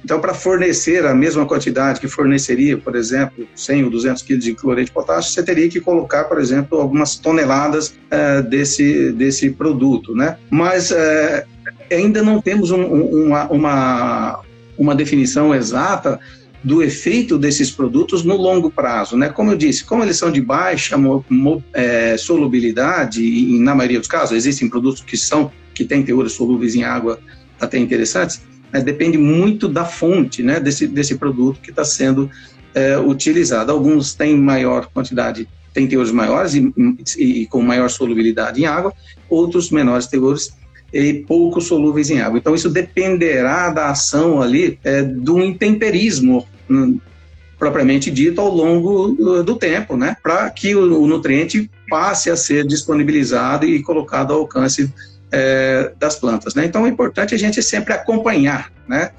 [0.05, 4.53] Então, para fornecer a mesma quantidade que forneceria, por exemplo, 100 ou 200 quilos de
[4.53, 10.15] cloreto de potássio, você teria que colocar, por exemplo, algumas toneladas é, desse, desse produto,
[10.15, 10.37] né?
[10.51, 11.47] Mas é,
[11.91, 14.41] ainda não temos um, uma, uma,
[14.77, 16.21] uma definição exata
[16.63, 19.29] do efeito desses produtos no longo prazo, né?
[19.29, 23.99] Como eu disse, como eles são de baixa mo, mo, é, solubilidade e, na maioria
[23.99, 27.21] dos casos existem produtos que são que têm teores solúveis em água
[27.61, 28.43] até interessantes,
[28.73, 28.81] né?
[28.81, 30.59] depende muito da fonte, né?
[30.59, 32.29] Desse desse produto que está sendo
[32.75, 33.71] é, utilizado.
[33.71, 36.73] Alguns têm maior quantidade, têm teores maiores e,
[37.17, 38.93] e, e com maior solubilidade em água,
[39.31, 40.58] outros menores teores
[40.93, 42.39] e pouco solúveis em água.
[42.39, 46.99] Então, isso dependerá da ação ali é, do intemperismo hum,
[47.59, 50.17] propriamente dito ao longo do, tempo, né?
[50.23, 54.93] Para que o, nutriente passe a ser disponibilizado e colocado ao alcance
[55.31, 56.65] é, das plantas, né?
[56.65, 59.11] Então, é importante a gente sempre acompanhar, né?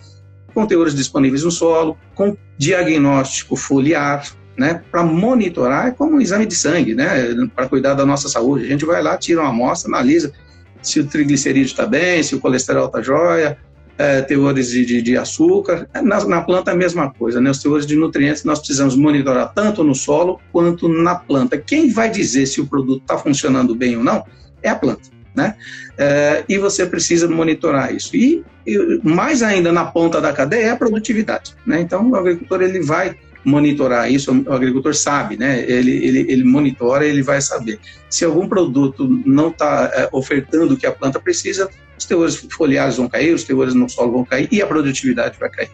[0.53, 4.23] Com teores disponíveis no solo, com diagnóstico foliar,
[4.57, 8.65] né, para monitorar, é como um exame de sangue, né, para cuidar da nossa saúde.
[8.65, 10.33] A gente vai lá, tira uma amostra, analisa,
[10.81, 13.57] se o triglicerídeo está bem, se o colesterol está jóia,
[13.99, 15.87] é, teores de, de, de açúcar.
[16.01, 17.51] Na, na, planta é a mesma coisa, né?
[17.51, 21.57] Os teores de nutrientes nós precisamos monitorar tanto no solo quanto na planta.
[21.57, 24.23] Quem vai dizer se o produto está funcionando bem ou não
[24.63, 25.55] é a planta, né?
[25.97, 28.15] É, e você precisa monitorar isso.
[28.15, 31.81] E, e, mais ainda na ponta da cadeia é a produtividade, né?
[31.81, 35.63] Então o agricultor ele vai monitorar isso, o agricultor sabe, né?
[35.67, 37.79] Ele, ele, ele monitora, ele vai saber.
[38.09, 42.97] Se algum produto não está é, ofertando o que a planta precisa, os teores foliares
[42.97, 45.69] vão cair, os teores no solo vão cair e a produtividade vai cair.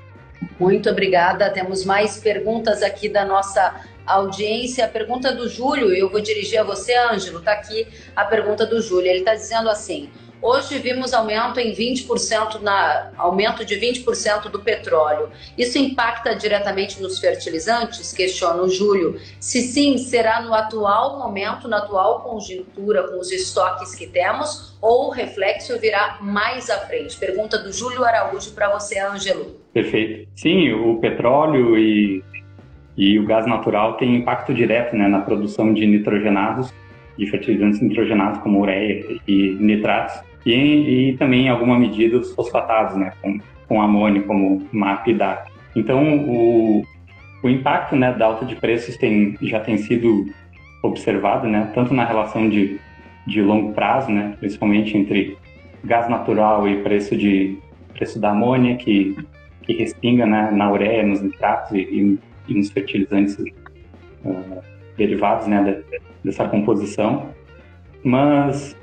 [0.60, 1.50] Muito obrigada.
[1.50, 4.86] Temos mais perguntas aqui da nossa audiência.
[4.86, 7.40] A pergunta do Júlio, eu vou dirigir a você, Ângelo.
[7.40, 9.08] Está aqui a pergunta do Júlio.
[9.08, 10.10] Ele está dizendo assim:
[10.48, 15.32] Hoje vimos aumento em 20% na aumento de 20% do petróleo.
[15.58, 18.14] Isso impacta diretamente nos fertilizantes?
[18.14, 19.20] Questiona o Júlio.
[19.40, 25.08] Se sim, será no atual momento, na atual conjuntura com os estoques que temos ou
[25.08, 27.18] o reflexo virá mais à frente?
[27.18, 29.60] Pergunta do Júlio Araújo para você, Ângelo.
[29.74, 30.30] Perfeito.
[30.36, 32.24] Sim, o petróleo e,
[32.96, 36.72] e o gás natural têm impacto direto né, na produção de nitrogenados
[37.18, 42.96] de fertilizantes nitrogenados como ureia e nitratos, e, e também em alguma medida os fosfatados,
[42.96, 45.52] né, com, com amônio, como MAP e DAP.
[45.76, 46.86] Então, o,
[47.44, 50.26] o impacto né, da alta de preços tem, já tem sido
[50.84, 52.80] observado, né, tanto na relação de,
[53.26, 55.38] de longo prazo, né, principalmente entre
[55.84, 57.58] gás natural e preço de
[57.94, 59.16] preço da amônia, que,
[59.64, 63.38] que respinga né, na ureia, nos nitratos e, e, nos fertilizantes
[64.24, 64.62] uh,
[64.98, 65.82] derivados né,
[66.24, 67.30] dessa composição,
[68.04, 68.76] mas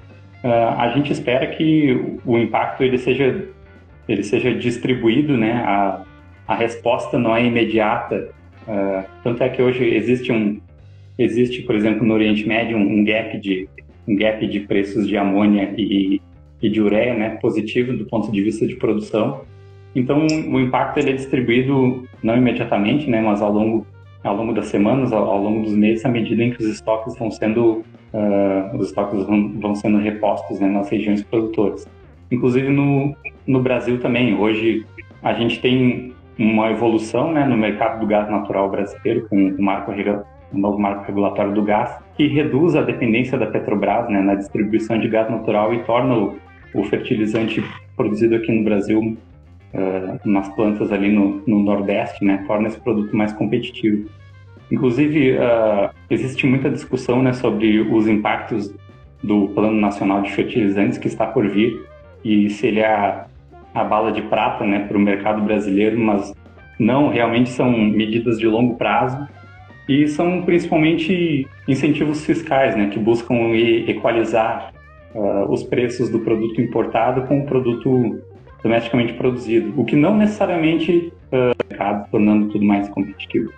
[0.48, 3.48] a gente espera que o impacto ele seja
[4.08, 5.62] ele seja distribuído, né?
[5.64, 6.02] A,
[6.48, 8.30] a resposta não é imediata.
[8.66, 10.60] Uh, tanto é que hoje existe um
[11.18, 13.68] existe, por exemplo, no Oriente Médio um, um gap de
[14.06, 16.20] um gap de preços de amônia e,
[16.60, 17.38] e de ureia, né?
[17.40, 19.42] Positivo do ponto de vista de produção.
[19.94, 23.20] Então o impacto ele é distribuído não imediatamente, né?
[23.20, 23.86] Mas ao longo
[24.24, 27.16] ao longo das semanas, ao, ao longo dos meses, à medida em que os estoques
[27.18, 31.88] vão sendo uh, os estoques vão, vão sendo repostos né, nas regiões produtoras.
[32.30, 33.14] Inclusive no,
[33.46, 34.34] no Brasil também.
[34.38, 34.86] Hoje
[35.22, 39.92] a gente tem uma evolução né, no mercado do gás natural brasileiro com o marco
[40.52, 44.98] o novo marco regulatório do gás, que reduz a dependência da Petrobras né, na distribuição
[44.98, 46.36] de gás natural e torna o,
[46.74, 47.64] o fertilizante
[47.96, 49.16] produzido aqui no Brasil
[49.72, 54.08] uh, nas plantas ali no, no Nordeste, né, torna esse produto mais competitivo.
[54.72, 58.74] Inclusive, uh, existe muita discussão né, sobre os impactos
[59.22, 61.78] do Plano Nacional de Fertilizantes que está por vir
[62.24, 62.86] e se ele é
[63.74, 66.32] a, bala de prata né, para o mercado brasileiro, mas
[66.78, 69.28] não, realmente são medidas de longo prazo
[69.86, 73.52] e são principalmente incentivos fiscais, né, que buscam
[73.86, 74.72] equalizar
[75.14, 78.22] uh, os preços do produto importado com o produto
[78.62, 83.52] domesticamente produzido, o que não necessariamente uh, tornando tudo mais competitivo.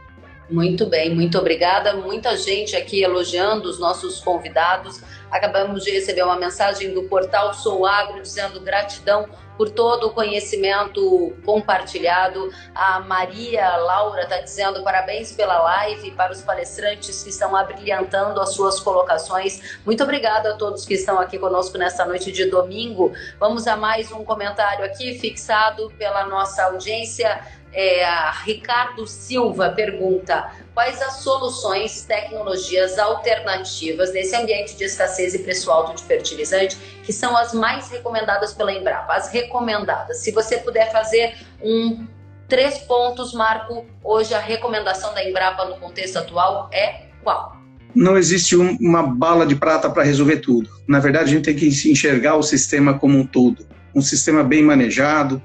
[0.50, 1.94] Muito bem, muito obrigada.
[1.94, 5.00] Muita gente aqui elogiando os nossos convidados.
[5.30, 9.26] Acabamos de receber uma mensagem do portal Sou Agro dizendo gratidão
[9.56, 12.50] por todo o conhecimento compartilhado.
[12.74, 18.52] A Maria Laura está dizendo parabéns pela live para os palestrantes que estão abrilhantando as
[18.52, 19.78] suas colocações.
[19.84, 23.12] Muito obrigada a todos que estão aqui conosco nesta noite de domingo.
[23.40, 27.42] Vamos a mais um comentário aqui fixado pela nossa audiência.
[27.74, 28.04] É,
[28.44, 35.94] Ricardo Silva pergunta: quais as soluções, tecnologias alternativas nesse ambiente de escassez e preço alto
[35.94, 39.14] de fertilizante que são as mais recomendadas pela Embrapa?
[39.14, 40.18] As recomendadas.
[40.18, 42.06] Se você puder fazer um
[42.48, 47.56] três pontos, Marco, hoje a recomendação da Embrapa no contexto atual é qual?
[47.92, 50.68] Não existe um, uma bala de prata para resolver tudo.
[50.86, 53.66] Na verdade, a gente tem que enxergar o sistema como um todo.
[53.94, 55.40] Um sistema bem manejado,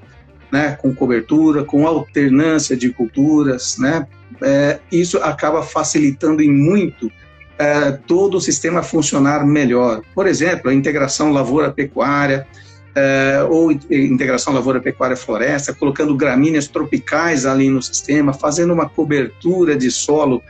[0.50, 4.06] né, com cobertura, com alternância de culturas, né,
[4.42, 7.10] é, isso acaba facilitando em muito
[7.58, 10.02] é, todo o sistema funcionar melhor.
[10.14, 12.46] Por exemplo, a integração lavoura-pecuária,
[12.94, 20.42] é, ou integração lavoura-pecuária-floresta, colocando gramíneas tropicais ali no sistema, fazendo uma cobertura de solo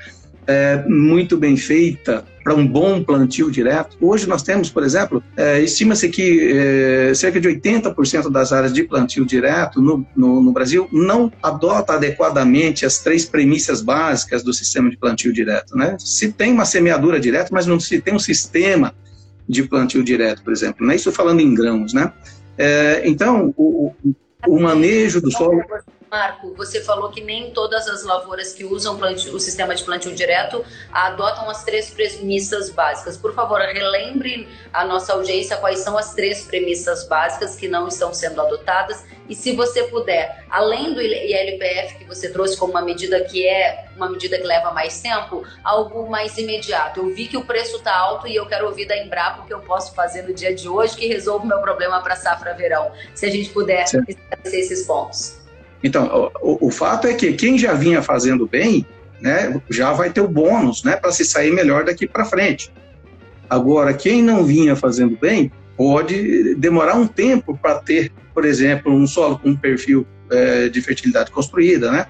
[0.46, 3.96] é, muito bem feita para um bom plantio direto.
[4.00, 8.82] Hoje nós temos, por exemplo, é, estima-se que é, cerca de 80% das áreas de
[8.82, 14.90] plantio direto no, no, no, Brasil não adota adequadamente as três premissas básicas do sistema
[14.90, 15.76] de plantio direto.
[15.76, 15.96] Né?
[16.00, 18.92] Se tem uma semeadura direta, mas não se tem um sistema
[19.48, 20.84] de plantio direto, por exemplo.
[20.84, 20.96] Né?
[20.96, 21.92] Isso falando em grãos.
[21.94, 22.12] Né?
[22.58, 23.92] É, então, o,
[24.48, 25.62] o manejo do solo
[26.10, 30.12] Marco, você falou que nem todas as lavouras que usam plantio, o sistema de plantio
[30.12, 33.16] direto adotam as três premissas básicas.
[33.16, 38.12] Por favor, relembre a nossa audiência quais são as três premissas básicas que não estão
[38.12, 43.22] sendo adotadas e se você puder, além do ILPF que você trouxe como uma medida
[43.22, 46.98] que é uma medida que leva mais tempo, algo mais imediato.
[46.98, 49.54] Eu vi que o preço está alto e eu quero ouvir da Embrapa o que
[49.54, 52.90] eu posso fazer no dia de hoje que resolva o meu problema para safra verão.
[53.14, 55.39] Se a gente puder esclarecer esses pontos.
[55.82, 58.84] Então, o, o, fato é que quem já vinha fazendo bem,
[59.20, 62.70] né, já vai ter o bônus, né, para se sair melhor daqui para frente.
[63.48, 69.06] Agora, quem não vinha fazendo bem, pode demorar um tempo para ter, por exemplo, um
[69.06, 72.06] solo com um perfil é, de fertilidade construída, né?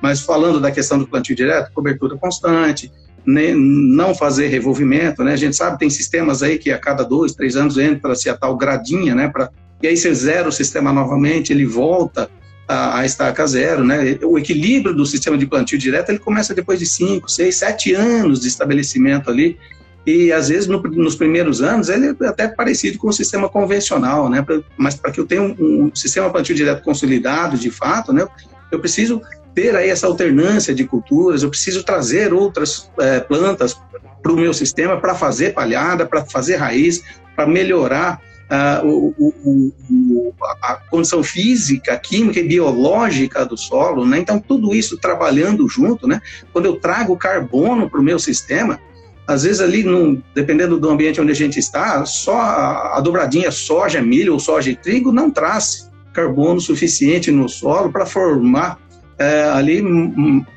[0.00, 2.92] Mas falando da questão do plantio direto, cobertura constante,
[3.26, 5.32] né, não fazer revolvimento, né?
[5.32, 8.56] A gente sabe tem sistemas aí que a cada dois, três anos entra-se a tal
[8.56, 9.28] gradinha, né?
[9.28, 9.50] Pra,
[9.82, 12.30] e aí você zera o sistema novamente, ele volta
[12.66, 14.18] a, a estaca zero, né?
[14.22, 18.40] O equilíbrio do sistema de plantio direto ele começa depois de 5, 6, 7 anos
[18.40, 19.58] de estabelecimento ali.
[20.06, 24.28] E às vezes no, nos primeiros anos ele é até parecido com o sistema convencional,
[24.28, 24.44] né?
[24.76, 28.26] Mas para que eu tenha um, um, sistema plantio direto consolidado, de fato, né?
[28.70, 29.20] Eu preciso
[29.54, 33.78] ter aí essa alternância de culturas, eu preciso trazer outras é, plantas
[34.22, 37.02] para o meu sistema para fazer palhada, para fazer raiz,
[37.36, 44.18] para melhorar uh, o, o, o, a condição física, química e biológica do solo, né?
[44.18, 46.20] Então, tudo isso trabalhando junto, né?
[46.52, 48.80] Quando eu trago carbono para o meu sistema,
[49.26, 53.50] às vezes ali, num, dependendo do ambiente onde a gente está, só a, a dobradinha
[53.50, 58.78] soja, milho ou soja e trigo não traz carbono suficiente no solo para formar
[59.18, 59.82] é, ali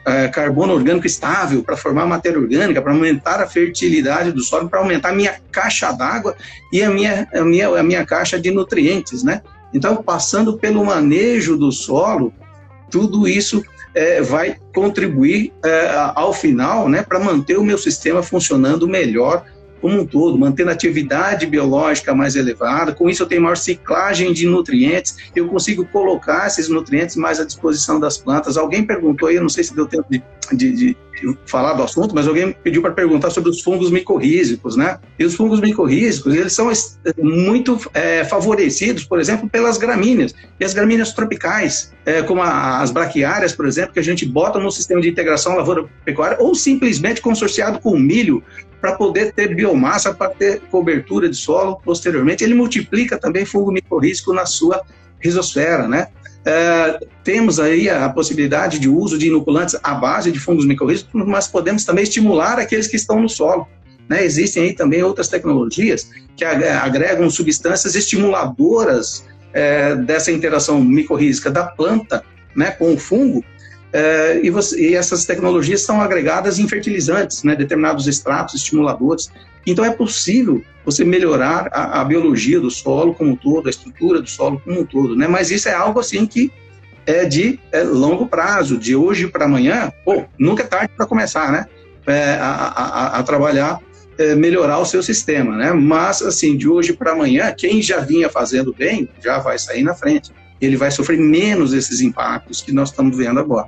[0.06, 4.80] é, carbono orgânico estável para formar matéria orgânica, para aumentar a fertilidade do solo, para
[4.80, 6.36] aumentar a minha caixa d'água
[6.72, 9.42] e a minha, a, minha, a minha caixa de nutrientes, né?
[9.74, 12.34] Então, passando pelo manejo do solo,
[12.90, 18.88] tudo isso é, vai contribuir é, ao final, né, para manter o meu sistema funcionando
[18.88, 19.44] melhor
[19.82, 22.94] como um todo, mantendo a atividade biológica mais elevada.
[22.94, 27.46] Com isso, eu tenho maior ciclagem de nutrientes, eu consigo colocar esses nutrientes mais à
[27.46, 28.58] disposição das plantas.
[28.58, 30.22] Alguém perguntou aí, eu não sei se deu tempo de,
[30.54, 30.98] de, de
[31.46, 35.00] falar do assunto, mas alguém pediu para perguntar sobre os fungos micorrízicos, né?
[35.18, 36.72] E os fungos micorrízicos, eles são
[37.18, 42.92] muito é, favorecidos, por exemplo, pelas gramíneas, e as gramíneas tropicais, é, como a, as
[42.92, 47.80] braquiárias, por exemplo, que a gente bota no sistema de integração lavoura-pecuária, ou simplesmente consorciado
[47.80, 48.44] com o milho,
[48.80, 52.44] para poder ter biomassa, para ter cobertura de solo posteriormente.
[52.44, 54.82] Ele multiplica também fungo micorrízico na sua
[55.20, 56.08] risosfera, né?
[56.46, 61.48] É, temos aí a possibilidade de uso de inoculantes à base de fungos micorrízicos, mas
[61.48, 63.68] podemos também estimular aqueles que estão no solo.
[64.08, 64.24] Né?
[64.24, 72.24] Existem aí também outras tecnologias que agregam substâncias estimuladoras é, dessa interação micorrízica da planta
[72.56, 73.44] né, com o fungo,
[73.98, 79.32] é, e, você, e, essas tecnologias são agregadas em fertilizantes, né, determinados extratos, estimuladores.
[79.66, 84.22] Então é possível você melhorar a, a, biologia do solo como um todo, a estrutura
[84.22, 85.28] do solo como um todo, né?
[85.28, 86.52] Mas isso é algo assim que
[87.08, 89.92] é de é, longo prazo, de hoje para amanhã.
[90.06, 91.66] Pô, nunca é tarde para começar, né?
[92.06, 93.80] É, a, a, a, trabalhar,
[94.18, 95.74] é, melhorar o seu sistema, né?
[95.74, 99.96] Mas assim, de hoje para amanhã, quem já vinha fazendo bem já vai sair na
[99.96, 103.68] frente ele vai sofrer menos esses impactos que nós estamos vendo agora.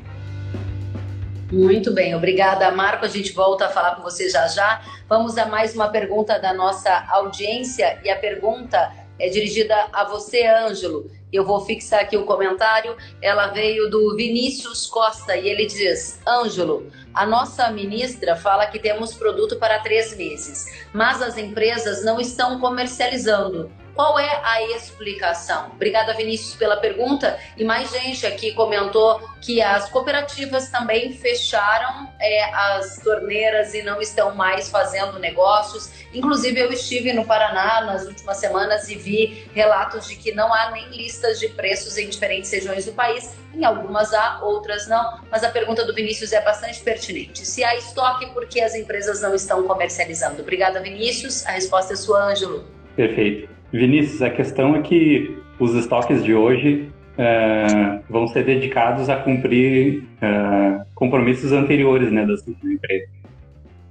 [1.52, 3.06] Muito bem, obrigada, Marco.
[3.06, 4.82] A gente volta a falar com você já já.
[5.08, 10.45] Vamos a mais uma pergunta da nossa audiência e a pergunta é dirigida a você,
[10.45, 11.10] Ângelo.
[11.34, 12.95] Eu vou fixar aqui o comentário.
[13.20, 19.16] Ela veio do Vinícius Costa e ele diz: Ângelo, a nossa ministra fala que temos
[19.16, 23.72] produto para três meses, mas as empresas não estão comercializando.
[24.00, 25.72] Qual é a explicação?
[25.74, 27.38] Obrigada, Vinícius, pela pergunta.
[27.58, 34.00] E mais gente aqui comentou que as cooperativas também fecharam é, as torneiras e não
[34.02, 35.91] estão mais fazendo negócios.
[36.14, 40.72] Inclusive, eu estive no Paraná nas últimas semanas e vi relatos de que não há
[40.72, 43.36] nem listas de preços em diferentes regiões do país.
[43.54, 45.20] Em algumas há, outras não.
[45.30, 47.45] Mas a pergunta do Vinícius é bastante pertinente.
[47.45, 50.41] Se há estoque, por que as empresas não estão comercializando?
[50.41, 51.45] Obrigada, Vinícius.
[51.45, 52.66] A resposta é sua, Ângelo.
[52.95, 53.59] Perfeito.
[53.72, 60.03] Vinícius, a questão é que os estoques de hoje é, vão ser dedicados a cumprir
[60.22, 63.09] é, compromissos anteriores né, das empresas.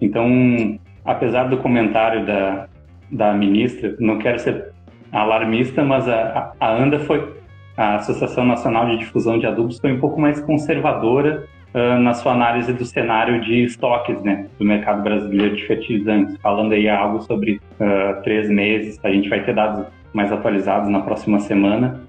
[0.00, 2.68] Então, apesar do comentário da,
[3.10, 4.72] da ministra, não quero ser
[5.12, 7.34] alarmista, mas a, a ANDA foi,
[7.76, 12.32] a Associação Nacional de Difusão de Adubos, foi um pouco mais conservadora uh, na sua
[12.32, 17.60] análise do cenário de estoques né, do mercado brasileiro de fertilizantes, falando aí algo sobre
[17.80, 18.98] uh, três meses.
[19.04, 22.00] A gente vai ter dados mais atualizados na próxima semana.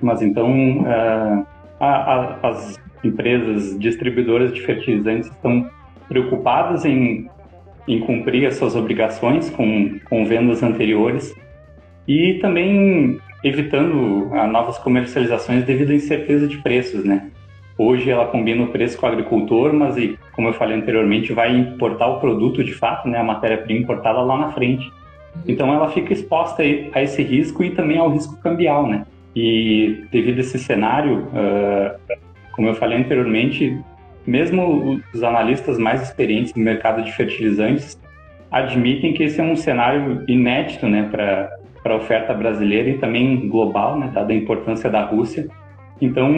[0.00, 1.46] Mas então, uh,
[1.78, 5.68] a, a, as empresas distribuidoras de fertilizantes estão
[6.08, 7.28] preocupadas em,
[7.88, 11.34] em cumprir as suas obrigações com, com vendas anteriores
[12.06, 17.30] e também evitando novas comercializações devido à incerteza de preços, né?
[17.78, 21.56] Hoje ela combina o preço com o agricultor, mas, e, como eu falei anteriormente, vai
[21.56, 24.92] importar o produto de fato, né, a matéria-prima importada lá na frente.
[25.48, 26.62] Então ela fica exposta
[26.92, 29.06] a esse risco e também ao risco cambial, né?
[29.34, 31.26] E devido a esse cenário,
[32.52, 33.78] como eu falei anteriormente,
[34.26, 37.98] mesmo os analistas mais experientes no mercado de fertilizantes
[38.50, 41.50] admitem que esse é um cenário inédito, né, para
[41.82, 45.48] para a oferta brasileira e também global, né, dada a importância da Rússia.
[46.00, 46.32] Então,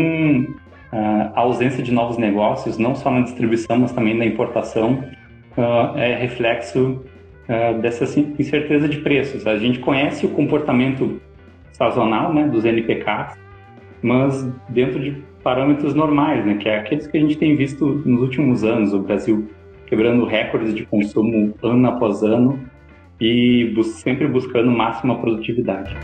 [1.35, 5.05] a ausência de novos negócios, não só na distribuição, mas também na importação,
[5.57, 7.05] ah, é reflexo
[7.49, 9.47] ah, dessa incerteza de preços.
[9.47, 11.21] A gente conhece o comportamento
[11.73, 13.37] sazonal né, dos NPKs,
[14.03, 18.23] mas dentro de parâmetros normais, né, que é aqueles que a gente tem visto nos
[18.23, 19.49] últimos anos, o Brasil
[19.87, 22.59] quebrando recordes de consumo ano após ano
[23.21, 25.95] e sempre buscando máxima produtividade.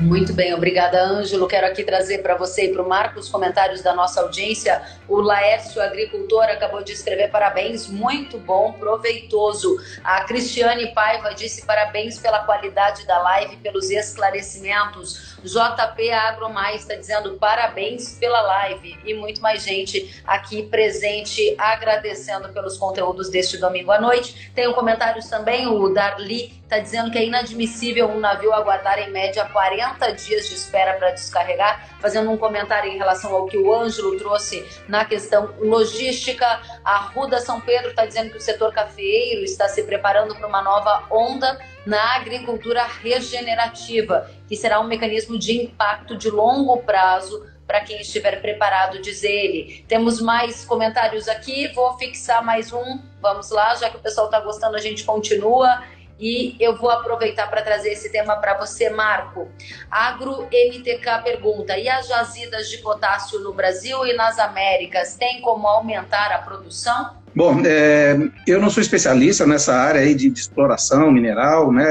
[0.00, 1.48] Muito bem, obrigada, Ângelo.
[1.48, 4.80] Quero aqui trazer para você e para o Marco os comentários da nossa audiência.
[5.08, 9.76] O Laércio Agricultor acabou de escrever parabéns, muito bom, proveitoso.
[10.04, 15.36] A Cristiane Paiva disse parabéns pela qualidade da live, pelos esclarecimentos.
[15.42, 22.76] JP Agromais está dizendo parabéns pela live e muito mais gente aqui presente agradecendo pelos
[22.76, 24.52] conteúdos deste domingo à noite.
[24.54, 29.10] Tem um comentários também, o Darli está dizendo que é inadmissível um navio aguardar em
[29.10, 33.74] média 40 dias de espera para descarregar, fazendo um comentário em relação ao que o
[33.74, 36.60] Ângelo trouxe na questão logística.
[36.84, 40.60] A Ruda São Pedro está dizendo que o setor cafeeiro está se preparando para uma
[40.60, 47.80] nova onda na agricultura regenerativa, que será um mecanismo de impacto de longo prazo para
[47.80, 49.84] quem estiver preparado, diz ele.
[49.88, 52.98] Temos mais comentários aqui, vou fixar mais um.
[53.20, 55.82] Vamos lá, já que o pessoal está gostando, a gente continua.
[56.20, 59.48] E eu vou aproveitar para trazer esse tema para você, Marco.
[59.90, 65.66] Agro MTK pergunta: e as jazidas de potássio no Brasil e nas Américas têm como
[65.68, 67.18] aumentar a produção?
[67.34, 68.16] Bom, é,
[68.46, 71.86] eu não sou especialista nessa área aí de, de exploração mineral, né,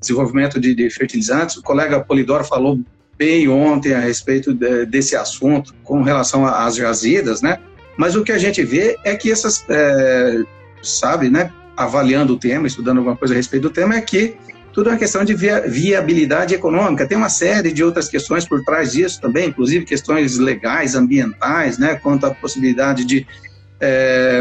[0.00, 1.56] desenvolvimento de, de, fertilizantes.
[1.56, 2.80] O colega Polidoro falou
[3.18, 7.58] bem ontem a respeito de, desse assunto com relação às jazidas, né?
[7.98, 10.42] Mas o que a gente vê é que essas, é,
[10.82, 14.36] sabe, né, avaliando o tema, estudando alguma coisa a respeito do tema, é que
[14.72, 17.06] tudo é uma questão de via, viabilidade econômica.
[17.06, 21.94] Tem uma série de outras questões por trás disso também, inclusive questões legais, ambientais, né,
[21.96, 23.26] quanto à possibilidade de
[23.84, 24.40] é,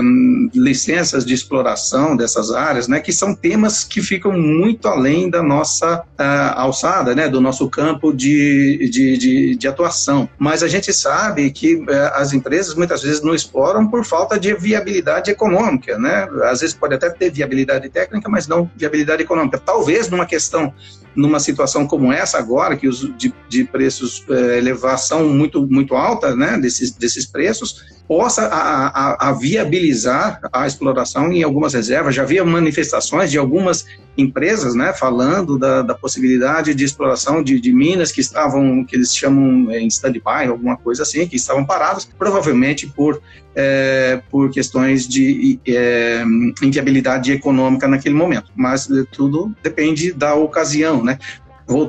[0.54, 6.02] licenças de exploração dessas áreas, né, que são temas que ficam muito além da nossa
[6.02, 10.30] uh, alçada, né, do nosso campo de, de, de, de, atuação.
[10.38, 14.54] Mas a gente sabe que uh, as empresas muitas vezes não exploram por falta de
[14.54, 16.28] viabilidade econômica, né?
[16.44, 19.58] Às vezes pode até ter viabilidade técnica, mas não viabilidade econômica.
[19.58, 20.72] Talvez numa questão
[21.16, 26.36] numa situação como essa agora, que os de, de preços é, elevação muito, muito alta,
[26.36, 32.16] né, desses, desses preços, possa a, a, a, viabilizar a exploração em algumas reservas.
[32.16, 33.86] Já havia manifestações de algumas
[34.18, 39.16] empresas, né, falando da, da possibilidade de exploração de, de, minas que estavam, que eles
[39.16, 43.22] chamam em stand-by, alguma coisa assim, que estavam paradas, provavelmente por,
[43.56, 46.24] é, por questões de é,
[46.62, 48.52] inviabilidade econômica naquele momento.
[48.56, 51.18] Mas tudo depende da ocasião, né?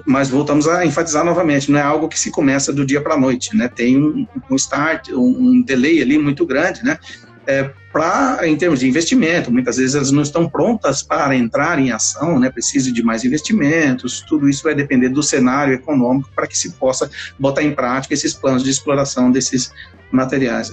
[0.07, 3.19] mas voltamos a enfatizar novamente, não é algo que se começa do dia para a
[3.19, 3.69] noite, né?
[3.69, 6.99] Tem um, um start, um, um, delay ali muito grande, né?
[7.47, 11.91] É, para em termos de investimento, muitas vezes elas não estão prontas para entrar em
[11.91, 12.49] ação, né?
[12.51, 17.11] Precisa de mais investimentos, tudo isso vai depender do cenário econômico para que se possa
[17.39, 19.73] botar em prática esses planos de exploração desses
[20.11, 20.73] materiais.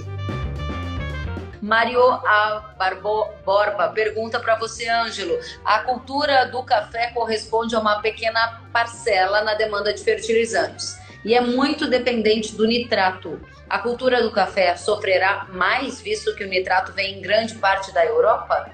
[1.61, 2.73] Mario A.
[2.77, 9.43] Barbo, Borba pergunta para você, Ângelo: a cultura do café corresponde a uma pequena parcela
[9.43, 13.39] na demanda de fertilizantes e é muito dependente do nitrato.
[13.69, 18.05] A cultura do café sofrerá mais, visto que o nitrato vem em grande parte da
[18.05, 18.69] Europa?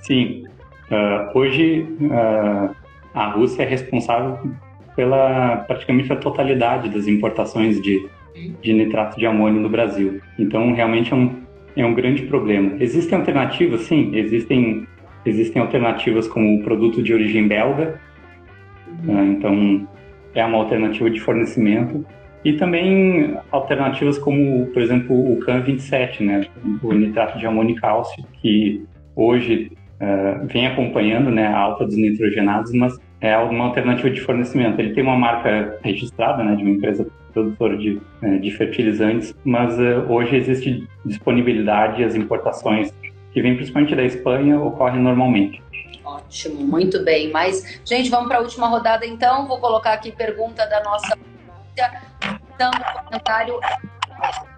[0.00, 0.44] Sim.
[0.90, 2.74] Uh, hoje, uh,
[3.14, 4.38] a Rússia é responsável
[4.96, 8.08] pela praticamente a totalidade das importações de,
[8.60, 10.20] de nitrato de amônio no Brasil.
[10.38, 11.42] Então, realmente é um
[11.76, 12.76] é um grande problema.
[12.80, 14.86] Existem alternativas, sim, existem,
[15.24, 18.00] existem alternativas como o produto de origem belga,
[19.02, 19.36] né?
[19.36, 19.88] então
[20.34, 22.04] é uma alternativa de fornecimento,
[22.44, 26.46] e também alternativas como, por exemplo, o CAN27, né,
[26.82, 29.70] o nitrato de amônio e cálcio, que hoje
[30.00, 34.80] uh, vem acompanhando né, a alta dos nitrogenados, mas é uma alternativa de fornecimento.
[34.80, 39.78] Ele tem uma marca registrada né, de uma empresa produtor de, né, de fertilizantes, mas
[39.78, 42.92] uh, hoje existe disponibilidade e as importações
[43.32, 45.62] que vêm principalmente da Espanha ocorrem normalmente.
[46.32, 47.30] Ótimo, muito bem.
[47.30, 49.46] Mas, gente, vamos para a última rodada então.
[49.46, 51.14] Vou colocar aqui pergunta da nossa.
[52.54, 52.70] Então,
[53.04, 53.60] comentário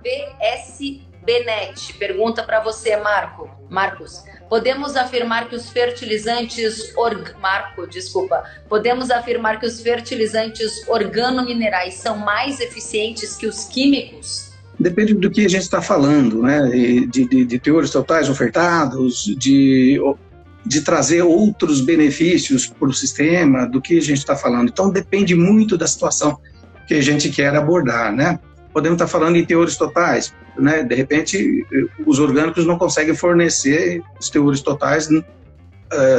[0.01, 1.95] BS Benet.
[1.95, 3.51] Pergunta para você, Marco.
[3.69, 4.23] Marcos.
[4.49, 7.35] Podemos afirmar que os fertilizantes org...
[7.41, 8.45] Marco, desculpa.
[8.69, 14.53] Podemos afirmar que os fertilizantes organominerais são mais eficientes que os químicos?
[14.79, 16.69] Depende do que a gente está falando, né?
[16.69, 19.99] De, de, de teores totais ofertados, de
[20.65, 24.69] de trazer outros benefícios para o sistema, do que a gente está falando.
[24.69, 26.39] Então, depende muito da situação
[26.87, 28.39] que a gente quer abordar, né?
[28.73, 30.83] Podemos estar tá falando em teores totais né?
[30.83, 31.67] De repente,
[32.07, 35.25] os orgânicos não conseguem fornecer os teores totais uh,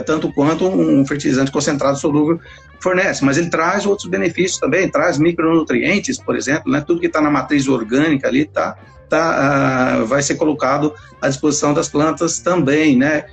[0.05, 2.39] tanto quanto um fertilizante concentrado solúvel
[2.79, 6.83] fornece, mas ele traz outros benefícios também, traz micronutrientes, por exemplo, né?
[6.85, 8.77] Tudo que está na matriz orgânica ali tá,
[9.09, 13.25] tá, uh, vai ser colocado à disposição das plantas também, né?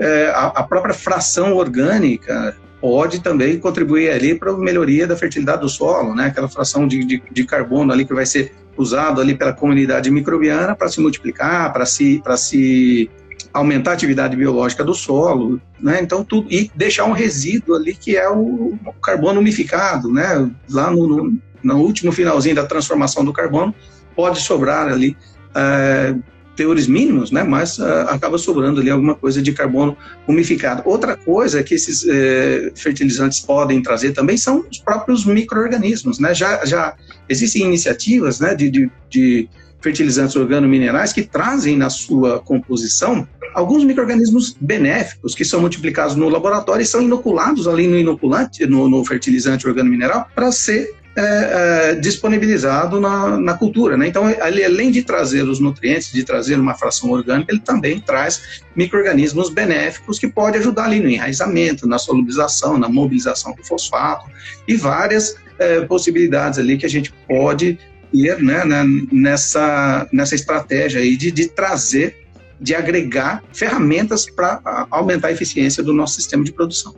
[0.00, 5.60] Uh, a, a própria fração orgânica pode também contribuir ali para a melhoria da fertilidade
[5.60, 6.26] do solo, né?
[6.28, 10.74] Aquela fração de, de, de, carbono ali que vai ser usado ali pela comunidade microbiana
[10.74, 13.10] para se multiplicar, para se, para se
[13.52, 16.00] aumentar a atividade biológica do solo, né?
[16.00, 20.50] Então tudo e deixar um resíduo ali que é o, o carbono umificado, né?
[20.70, 23.74] Lá no, no, no, último finalzinho da transformação do carbono
[24.16, 25.16] pode sobrar ali
[25.54, 26.14] é,
[26.60, 27.42] teores mínimos, né?
[27.42, 29.96] Mas uh, acaba sobrando ali alguma coisa de carbono
[30.28, 30.82] umificado.
[30.84, 36.34] Outra coisa que esses uh, fertilizantes podem trazer também são os próprios micro-organismos, né?
[36.34, 36.94] Já, já
[37.30, 39.48] existem iniciativas, né, de, de, de
[39.80, 46.82] fertilizantes organominerais que trazem na sua composição alguns micro-organismos benéficos que são multiplicados no laboratório
[46.82, 53.00] e são inoculados ali no inoculante, no, no fertilizante organomineral, para ser é, é, disponibilizado
[53.00, 53.96] na, na, cultura.
[53.96, 54.06] Né?
[54.06, 58.62] Então, ele, além de trazer os nutrientes, de trazer uma fração orgânica, ele também traz
[58.76, 64.30] micro-organismos benéficos que pode ajudar ali no enraizamento, na solubilização, na mobilização do fosfato
[64.68, 67.76] e várias é, possibilidades ali que a gente pode
[68.12, 72.16] ir né, né nessa, nessa estratégia aí de, de trazer,
[72.60, 76.94] de agregar ferramentas para aumentar a eficiência do nosso sistema de produção.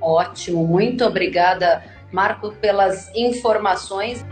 [0.00, 1.82] Ótimo, muito obrigada
[2.16, 4.24] Marco, pelas informações.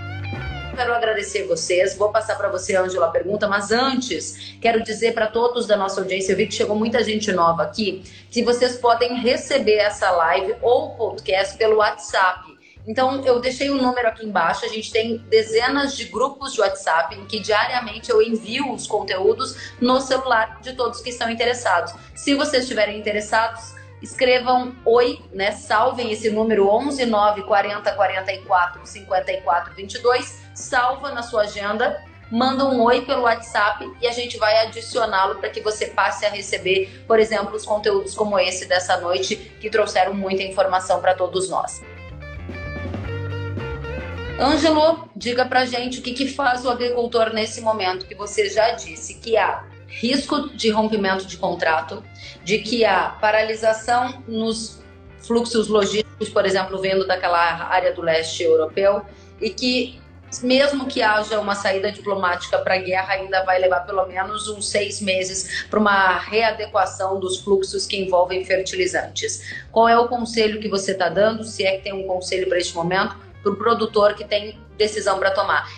[0.74, 1.94] Quero agradecer vocês.
[1.94, 6.00] Vou passar para você, Ângela, a pergunta, mas antes, quero dizer para todos da nossa
[6.00, 10.54] audiência, eu vi que chegou muita gente nova aqui, que vocês podem receber essa live
[10.62, 12.56] ou podcast pelo WhatsApp.
[12.86, 14.64] Então, eu deixei o um número aqui embaixo.
[14.64, 19.74] A gente tem dezenas de grupos de WhatsApp em que diariamente eu envio os conteúdos
[19.78, 21.92] no celular de todos que estão interessados.
[22.14, 23.73] Se vocês estiverem interessados,
[24.04, 25.52] escrevam oi, né?
[25.52, 32.00] Salvem esse número 11 9 40 44 54 22, salva na sua agenda,
[32.30, 36.30] manda um oi pelo WhatsApp e a gente vai adicioná-lo para que você passe a
[36.30, 41.48] receber, por exemplo, os conteúdos como esse dessa noite que trouxeram muita informação para todos
[41.48, 41.82] nós.
[44.38, 48.72] Ângelo, diga pra gente o que, que faz o agricultor nesse momento que você já
[48.72, 49.64] disse que há
[50.00, 52.02] risco de rompimento de contrato,
[52.42, 54.82] de que há paralisação nos
[55.20, 59.02] fluxos logísticos, por exemplo, vindo daquela área do leste europeu,
[59.40, 59.98] e que
[60.42, 64.68] mesmo que haja uma saída diplomática para a guerra, ainda vai levar pelo menos uns
[64.68, 69.64] seis meses para uma readequação dos fluxos que envolvem fertilizantes.
[69.70, 72.58] Qual é o conselho que você está dando, se é que tem um conselho para
[72.58, 75.68] este momento, para o produtor que tem decisão para tomar.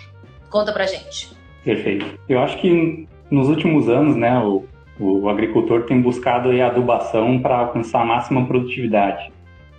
[0.49, 1.29] Conta para gente.
[1.63, 2.17] Perfeito.
[2.29, 4.63] Eu acho que nos últimos anos, né, o,
[4.99, 9.31] o agricultor tem buscado a adubação para alcançar a máxima produtividade.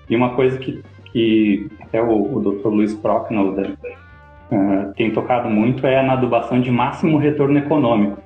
[0.09, 0.83] E uma coisa que,
[1.13, 2.69] que até o, o Dr.
[2.69, 8.23] Luiz Procknow uh, tem tocado muito é na adubação de máximo retorno econômico.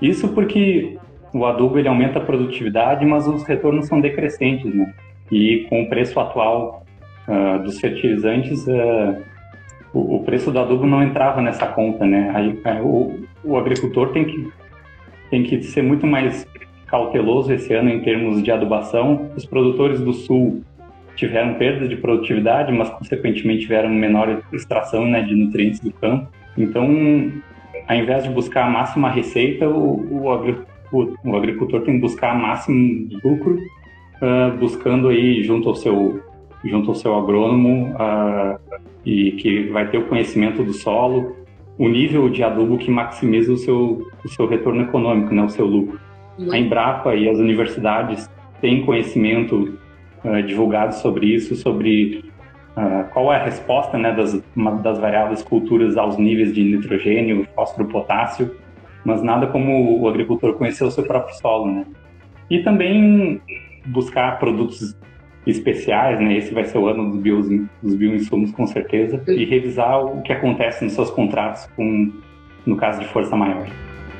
[0.00, 0.98] Isso porque
[1.32, 4.92] o adubo ele aumenta a produtividade, mas os retornos são decrescentes, né?
[5.30, 6.84] E com o preço atual
[7.28, 9.22] uh, dos fertilizantes, uh,
[9.92, 12.30] o, o, preço do adubo não entrava nessa conta, né?
[12.34, 14.52] Aí, aí o, o, agricultor tem que,
[15.30, 16.46] tem que ser muito mais
[16.86, 19.30] cauteloso esse ano em termos de adubação.
[19.36, 20.62] Os produtores do sul
[21.16, 26.28] tiveram perda de produtividade, mas consequentemente tiveram menor extração né, de nutrientes do campo.
[26.56, 26.84] Então,
[27.88, 33.08] ao invés de buscar a máxima receita, o, o, o agricultor tem que buscar máximo
[33.22, 33.58] lucro,
[34.20, 36.22] uh, buscando aí junto ao seu
[36.62, 38.58] junto ao seu agrônomo uh,
[39.04, 41.34] e que vai ter o conhecimento do solo,
[41.80, 45.64] o nível de adubo que maximiza o seu, o seu retorno econômico, né, o seu
[45.64, 45.98] lucro.
[46.52, 48.28] A Embrapa e as universidades
[48.60, 49.78] têm conhecimento
[50.22, 52.22] uh, divulgado sobre isso, sobre
[52.76, 54.42] uh, qual é a resposta né, das,
[54.82, 58.54] das variadas culturas aos níveis de nitrogênio, fósforo, potássio,
[59.02, 61.72] mas nada como o agricultor conhecer o seu próprio solo.
[61.72, 61.86] Né?
[62.50, 63.40] E também
[63.86, 64.94] buscar produtos
[65.46, 66.36] especiais, né?
[66.36, 70.32] Esse vai ser o ano dos, bio, dos bioinsumos, com certeza, e revisar o que
[70.32, 72.12] acontece nos seus contratos com,
[72.66, 73.66] no caso de força maior.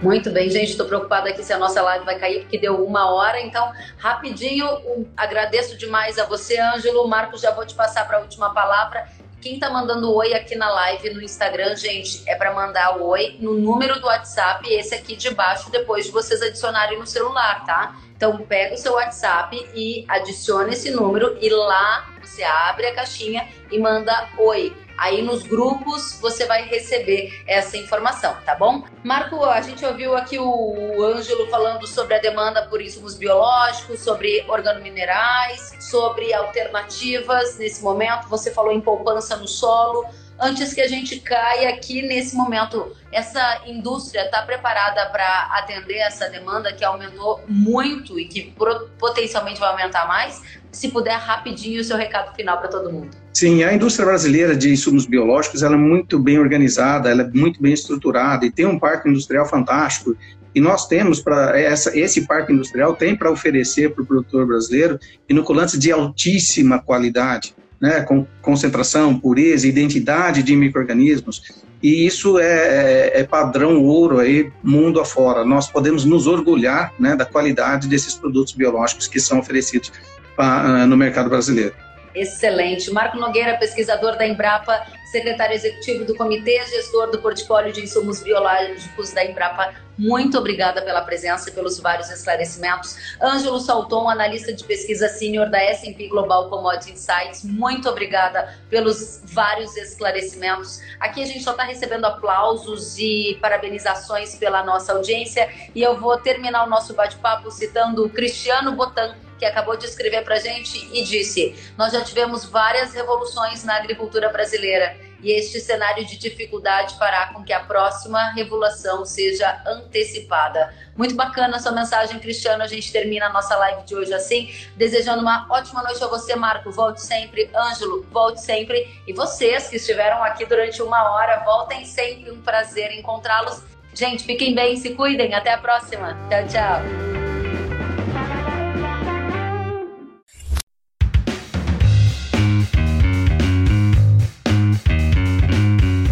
[0.03, 0.71] Muito bem, gente.
[0.71, 3.39] Estou preocupada aqui se a nossa live vai cair, porque deu uma hora.
[3.41, 7.07] Então, rapidinho, um, agradeço demais a você, Ângelo.
[7.07, 9.07] Marcos, já vou te passar para a última palavra.
[9.41, 13.55] Quem está mandando oi aqui na live no Instagram, gente, é para mandar oi no
[13.55, 17.97] número do WhatsApp, esse aqui de baixo, depois de vocês adicionarem no celular, tá?
[18.15, 23.49] Então pega o seu WhatsApp e adiciona esse número e lá você abre a caixinha
[23.73, 24.77] e manda oi.
[25.01, 28.85] Aí nos grupos você vai receber essa informação, tá bom?
[29.03, 34.45] Marco, a gente ouviu aqui o Ângelo falando sobre a demanda por insumos biológicos, sobre
[34.47, 38.29] organominerais, sobre alternativas nesse momento.
[38.29, 40.07] Você falou em poupança no solo
[40.39, 42.95] antes que a gente caia aqui nesse momento.
[43.11, 48.55] Essa indústria está preparada para atender essa demanda que aumentou muito e que
[48.99, 50.43] potencialmente vai aumentar mais?
[50.71, 53.17] Se puder, rapidinho, o seu recado final para todo mundo.
[53.33, 57.63] Sim, a indústria brasileira de insumos biológicos ela é muito bem organizada, ela é muito
[57.63, 60.17] bem estruturada e tem um parque industrial fantástico.
[60.53, 61.55] E nós temos para
[61.95, 68.03] esse parque industrial tem para oferecer para o produtor brasileiro inoculantes de altíssima qualidade né,
[68.03, 71.43] com concentração, pureza, identidade de microrganismos.
[71.83, 75.47] E isso é, é, é, padrão ouro aí mundo afora.
[75.47, 79.91] Nós podemos nos orgulhar né, da qualidade desses produtos biológicos que são oferecidos
[80.37, 81.73] pra, uh, no mercado brasileiro.
[82.15, 82.91] Excelente.
[82.91, 89.13] Marco Nogueira, pesquisador da Embrapa, secretário executivo do Comitê Gestor do Portfólio de Insumos Biológicos
[89.13, 89.75] da Embrapa.
[89.99, 92.97] Muito obrigada pela presença e pelos vários esclarecimentos.
[93.21, 97.45] Ângelo Salton, analista de pesquisa sênior da S&P Global Commodity Insights.
[97.45, 100.81] Muito obrigada pelos vários esclarecimentos.
[100.99, 106.17] Aqui a gente só está recebendo aplausos e parabenizações pela nossa audiência e eu vou
[106.19, 110.89] terminar o nosso bate-papo citando o Cristiano Botan, que acabou de escrever para a gente
[110.93, 116.97] e disse: Nós já tivemos várias revoluções na agricultura brasileira e este cenário de dificuldade
[116.97, 120.75] fará com que a próxima revolução seja antecipada.
[120.97, 122.63] Muito bacana sua mensagem, Cristiano.
[122.63, 126.35] A gente termina a nossa live de hoje assim, desejando uma ótima noite a você,
[126.37, 126.71] Marco.
[126.71, 127.51] Volte sempre.
[127.55, 129.03] Ângelo, volte sempre.
[129.07, 132.31] E vocês que estiveram aqui durante uma hora, voltem sempre.
[132.31, 133.63] Um prazer encontrá-los.
[133.93, 135.35] Gente, fiquem bem, se cuidem.
[135.35, 136.17] Até a próxima.
[136.29, 137.30] Tchau, tchau.